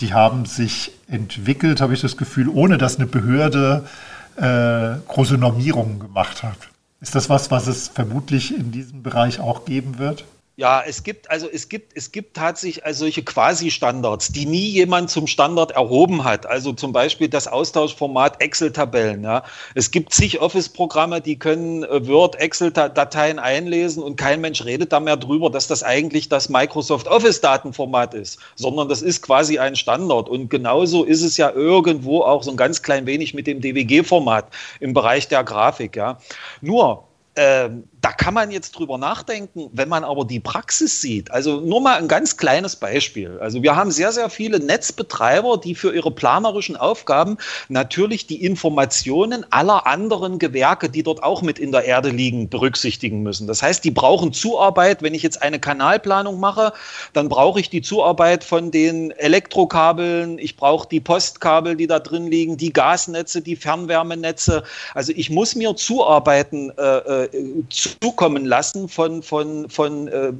die 0.00 0.14
haben 0.14 0.46
sich 0.46 0.92
entwickelt, 1.08 1.80
habe 1.80 1.92
ich 1.92 2.00
das 2.00 2.16
Gefühl, 2.16 2.48
ohne 2.48 2.78
dass 2.78 2.98
eine 2.98 3.06
Behörde 3.06 3.84
äh, 4.36 4.96
große 5.08 5.38
Normierungen 5.38 5.98
gemacht 5.98 6.44
hat. 6.44 6.56
Ist 7.00 7.14
das 7.14 7.28
was, 7.28 7.50
was 7.50 7.66
es 7.66 7.88
vermutlich 7.88 8.56
in 8.56 8.72
diesem 8.72 9.02
Bereich 9.02 9.40
auch 9.40 9.64
geben 9.64 9.98
wird? 9.98 10.24
Ja, 10.56 10.84
es 10.86 11.02
gibt 11.02 11.28
also 11.32 11.48
es 11.50 11.68
gibt 11.68 11.96
es 11.96 12.12
gibt 12.12 12.36
tatsächlich 12.36 12.86
also 12.86 13.00
solche 13.00 13.24
Quasi-Standards, 13.24 14.30
die 14.30 14.46
nie 14.46 14.68
jemand 14.68 15.10
zum 15.10 15.26
Standard 15.26 15.72
erhoben 15.72 16.22
hat. 16.22 16.46
Also 16.46 16.72
zum 16.72 16.92
Beispiel 16.92 17.28
das 17.28 17.48
Austauschformat 17.48 18.40
Excel-Tabellen. 18.40 19.24
Ja. 19.24 19.42
Es 19.74 19.90
gibt 19.90 20.14
zig 20.14 20.40
Office-Programme, 20.40 21.20
die 21.20 21.40
können 21.40 21.82
äh, 21.82 22.06
Word, 22.06 22.36
Excel-Dateien 22.36 23.40
einlesen 23.40 24.00
und 24.00 24.14
kein 24.14 24.40
Mensch 24.40 24.64
redet 24.64 24.92
da 24.92 25.00
mehr 25.00 25.16
drüber, 25.16 25.50
dass 25.50 25.66
das 25.66 25.82
eigentlich 25.82 26.28
das 26.28 26.48
Microsoft 26.48 27.08
Office-Datenformat 27.08 28.14
ist, 28.14 28.38
sondern 28.54 28.88
das 28.88 29.02
ist 29.02 29.22
quasi 29.22 29.58
ein 29.58 29.74
Standard. 29.74 30.28
Und 30.28 30.50
genauso 30.50 31.02
ist 31.02 31.22
es 31.22 31.36
ja 31.36 31.50
irgendwo 31.50 32.22
auch 32.22 32.44
so 32.44 32.52
ein 32.52 32.56
ganz 32.56 32.80
klein 32.80 33.06
wenig 33.06 33.34
mit 33.34 33.48
dem 33.48 33.60
DWG-Format 33.60 34.46
im 34.78 34.94
Bereich 34.94 35.26
der 35.26 35.42
Grafik. 35.42 35.96
Ja. 35.96 36.18
Nur 36.60 37.08
ähm, 37.36 37.88
da 38.04 38.12
kann 38.12 38.34
man 38.34 38.50
jetzt 38.50 38.72
drüber 38.72 38.98
nachdenken, 38.98 39.70
wenn 39.72 39.88
man 39.88 40.04
aber 40.04 40.26
die 40.26 40.38
Praxis 40.38 41.00
sieht. 41.00 41.30
Also 41.30 41.62
nur 41.62 41.80
mal 41.80 41.96
ein 41.96 42.06
ganz 42.06 42.36
kleines 42.36 42.76
Beispiel. 42.76 43.38
Also 43.40 43.62
wir 43.62 43.76
haben 43.76 43.90
sehr, 43.90 44.12
sehr 44.12 44.28
viele 44.28 44.60
Netzbetreiber, 44.60 45.56
die 45.56 45.74
für 45.74 45.94
ihre 45.94 46.10
planerischen 46.10 46.76
Aufgaben 46.76 47.38
natürlich 47.70 48.26
die 48.26 48.44
Informationen 48.44 49.46
aller 49.50 49.86
anderen 49.86 50.38
Gewerke, 50.38 50.90
die 50.90 51.02
dort 51.02 51.22
auch 51.22 51.40
mit 51.40 51.58
in 51.58 51.72
der 51.72 51.86
Erde 51.86 52.10
liegen, 52.10 52.50
berücksichtigen 52.50 53.22
müssen. 53.22 53.46
Das 53.46 53.62
heißt, 53.62 53.82
die 53.82 53.90
brauchen 53.90 54.34
Zuarbeit. 54.34 55.00
Wenn 55.00 55.14
ich 55.14 55.22
jetzt 55.22 55.40
eine 55.40 55.58
Kanalplanung 55.58 56.38
mache, 56.38 56.74
dann 57.14 57.30
brauche 57.30 57.58
ich 57.58 57.70
die 57.70 57.80
Zuarbeit 57.80 58.44
von 58.44 58.70
den 58.70 59.12
Elektrokabeln, 59.12 60.38
ich 60.38 60.58
brauche 60.58 60.86
die 60.86 61.00
Postkabel, 61.00 61.74
die 61.74 61.86
da 61.86 62.00
drin 62.00 62.26
liegen, 62.26 62.58
die 62.58 62.74
Gasnetze, 62.74 63.40
die 63.40 63.56
Fernwärmenetze. 63.56 64.62
Also 64.92 65.14
ich 65.16 65.30
muss 65.30 65.54
mir 65.54 65.74
zuarbeiten 65.74 66.70
äh, 66.76 66.98
äh 66.98 67.28
zu 67.70 67.93
zukommen 68.02 68.44
lassen 68.44 68.88
von, 68.88 69.22
von, 69.22 69.68
von 69.70 70.08
äh, 70.08 70.32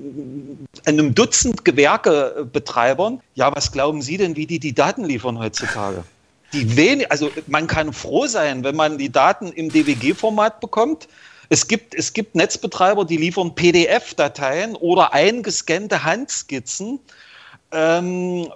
einem 0.86 1.14
Dutzend 1.14 1.64
Gewerkebetreibern. 1.64 3.20
Ja, 3.34 3.54
was 3.54 3.72
glauben 3.72 4.02
Sie 4.02 4.16
denn, 4.16 4.36
wie 4.36 4.46
die 4.46 4.58
die 4.58 4.74
Daten 4.74 5.04
liefern 5.04 5.38
heutzutage? 5.38 6.04
Die 6.52 6.76
wenig, 6.76 7.10
also 7.10 7.30
man 7.46 7.66
kann 7.66 7.92
froh 7.92 8.26
sein, 8.26 8.62
wenn 8.62 8.76
man 8.76 8.98
die 8.98 9.10
Daten 9.10 9.48
im 9.48 9.70
DWG-Format 9.70 10.60
bekommt. 10.60 11.08
Es 11.48 11.66
gibt, 11.66 11.94
es 11.94 12.12
gibt 12.12 12.34
Netzbetreiber, 12.34 13.04
die 13.04 13.16
liefern 13.16 13.54
PDF-Dateien 13.54 14.76
oder 14.76 15.12
eingescannte 15.12 16.04
Handskizzen. 16.04 17.00
Ähm, 17.72 18.48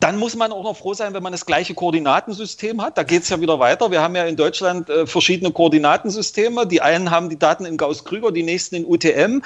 dann 0.00 0.16
muss 0.18 0.34
man 0.34 0.50
auch 0.50 0.64
noch 0.64 0.76
froh 0.76 0.94
sein, 0.94 1.12
wenn 1.12 1.22
man 1.22 1.32
das 1.32 1.44
gleiche 1.44 1.74
Koordinatensystem 1.74 2.80
hat. 2.80 2.96
Da 2.96 3.02
geht 3.02 3.22
es 3.22 3.28
ja 3.28 3.40
wieder 3.40 3.58
weiter. 3.60 3.90
Wir 3.90 4.00
haben 4.00 4.16
ja 4.16 4.24
in 4.24 4.36
Deutschland 4.36 4.88
äh, 4.88 5.06
verschiedene 5.06 5.52
Koordinatensysteme. 5.52 6.66
Die 6.66 6.80
einen 6.80 7.10
haben 7.10 7.28
die 7.28 7.38
Daten 7.38 7.66
in 7.66 7.76
Gauss-Krüger, 7.76 8.32
die 8.32 8.42
nächsten 8.42 8.76
in 8.76 8.86
UTM. 8.86 9.42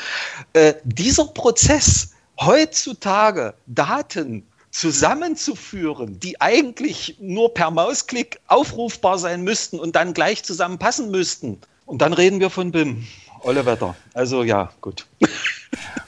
Äh, 0.52 0.74
dieser 0.84 1.26
Prozess, 1.26 2.12
heutzutage 2.40 3.54
Daten 3.66 4.46
zusammenzuführen, 4.70 6.20
die 6.20 6.40
eigentlich 6.40 7.16
nur 7.20 7.52
per 7.52 7.70
Mausklick 7.72 8.40
aufrufbar 8.46 9.18
sein 9.18 9.42
müssten 9.42 9.80
und 9.80 9.96
dann 9.96 10.14
gleich 10.14 10.44
zusammenpassen 10.44 11.10
müssten. 11.10 11.58
Und 11.84 12.00
dann 12.00 12.12
reden 12.12 12.38
wir 12.38 12.50
von 12.50 12.70
BIM. 12.70 13.06
Olle 13.42 13.66
Wetter. 13.66 13.94
Also 14.14 14.42
ja, 14.44 14.70
gut. 14.80 15.06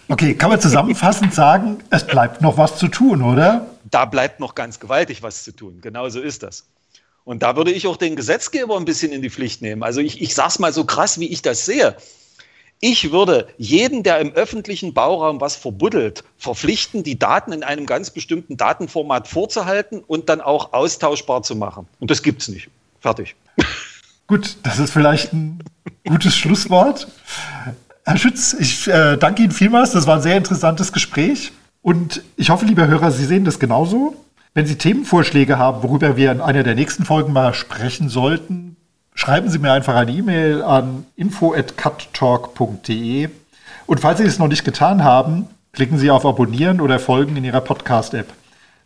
Okay, 0.09 0.35
kann 0.35 0.51
man 0.51 0.61
zusammenfassend 0.61 1.35
sagen, 1.35 1.79
es 1.91 2.07
bleibt 2.07 2.41
noch 2.41 2.57
was 2.57 2.79
zu 2.79 2.87
tun, 2.89 3.23
oder? 3.23 3.67
Da 3.91 4.05
bleibt 4.05 4.41
noch 4.41 4.55
ganz 4.55 4.81
gewaltig 4.81 5.23
was 5.23 5.45
zu 5.45 5.53
tun. 5.53 5.81
Genau 5.81 6.09
so 6.09 6.21
ist 6.21 6.43
das. 6.43 6.67
Und 7.25 7.43
da 7.43 7.57
würde 7.57 7.73
ich 7.73 7.87
auch 7.87 7.97
den 7.97 8.15
Gesetzgeber 8.15 8.77
ein 8.77 8.85
bisschen 8.85 9.13
in 9.13 9.21
die 9.21 9.31
Pflicht 9.31 9.61
nehmen. 9.61 9.83
Also 9.83 10.01
ich, 10.01 10.21
ich 10.21 10.35
sage 10.35 10.51
es 10.51 10.59
mal 10.59 10.73
so 10.73 10.85
krass, 10.85 11.19
wie 11.19 11.27
ich 11.27 11.43
das 11.43 11.67
sehe. 11.67 11.97
Ich 12.79 13.11
würde 13.11 13.49
jeden, 13.57 14.03
der 14.03 14.19
im 14.21 14.33
öffentlichen 14.33 14.93
Bauraum 14.93 15.41
was 15.41 15.57
verbuddelt, 15.57 16.25
verpflichten, 16.37 17.03
die 17.03 17.19
Daten 17.19 17.53
in 17.53 17.65
einem 17.65 17.87
ganz 17.87 18.11
bestimmten 18.11 18.57
Datenformat 18.57 19.29
vorzuhalten 19.29 20.01
und 20.07 20.29
dann 20.29 20.41
auch 20.41 20.73
austauschbar 20.73 21.43
zu 21.43 21.57
machen. 21.57 21.89
Und 22.01 22.11
das 22.11 22.23
gibt 22.23 22.43
es 22.43 22.49
nicht. 22.49 22.69
Fertig. 23.01 23.35
Gut, 24.27 24.57
das 24.63 24.79
ist 24.79 24.93
vielleicht 24.93 25.33
ein 25.33 25.63
gutes 26.07 26.37
Schlusswort. 26.37 27.09
Herr 28.05 28.19
Schütz, 28.19 28.55
ich 28.59 28.87
äh, 28.89 29.17
danke 29.17 29.43
Ihnen 29.43 29.53
vielmals. 29.53 29.93
Das 29.93 30.07
war 30.07 30.17
ein 30.17 30.23
sehr 30.23 30.37
interessantes 30.37 30.93
Gespräch. 30.93 31.53
Und 31.87 32.23
ich 32.37 32.51
hoffe, 32.51 32.65
liebe 32.65 32.89
Hörer, 32.89 33.13
Sie 33.13 33.25
sehen 33.25 33.45
das 33.45 33.61
genauso. 33.61 34.17
Wenn 34.55 34.67
Sie 34.67 34.77
Themenvorschläge 34.77 35.57
haben, 35.57 35.85
worüber 35.85 36.17
wir 36.17 36.33
in 36.33 36.41
einer 36.41 36.65
der 36.65 36.75
nächsten 36.75 37.05
Folgen 37.05 37.33
mal 37.33 37.55
sprechen 37.55 38.09
sollten, 38.09 38.75
schreiben 39.15 39.49
Sie 39.51 39.61
mir 39.61 39.71
einfach 39.71 39.95
eine 39.95 40.11
E-Mail 40.11 40.65
an 40.65 41.07
info@cuttalk.de. 41.15 43.29
Und 43.87 44.01
falls 44.01 44.19
Sie 44.19 44.25
es 44.25 44.41
noch 44.41 44.49
nicht 44.49 44.65
getan 44.65 45.05
haben, 45.05 45.47
klicken 45.73 45.97
Sie 45.97 46.11
auf 46.11 46.27
Abonnieren 46.27 46.81
oder 46.81 46.99
Folgen 46.99 47.37
in 47.37 47.45
Ihrer 47.45 47.61
Podcast-App. 47.61 48.33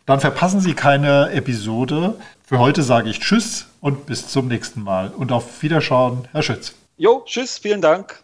Dann 0.05 0.19
verpassen 0.19 0.61
Sie 0.61 0.75
keine 0.75 1.31
Episode. 1.31 2.19
Für 2.45 2.59
heute 2.59 2.83
sage 2.83 3.09
ich 3.09 3.19
Tschüss 3.19 3.65
und 3.79 4.05
bis 4.05 4.27
zum 4.27 4.47
nächsten 4.47 4.83
Mal. 4.83 5.07
Und 5.07 5.31
auf 5.31 5.63
Wiederschauen, 5.63 6.27
Herr 6.33 6.43
Schütz. 6.43 6.75
Jo, 6.97 7.23
tschüss, 7.25 7.57
vielen 7.57 7.81
Dank. 7.81 8.21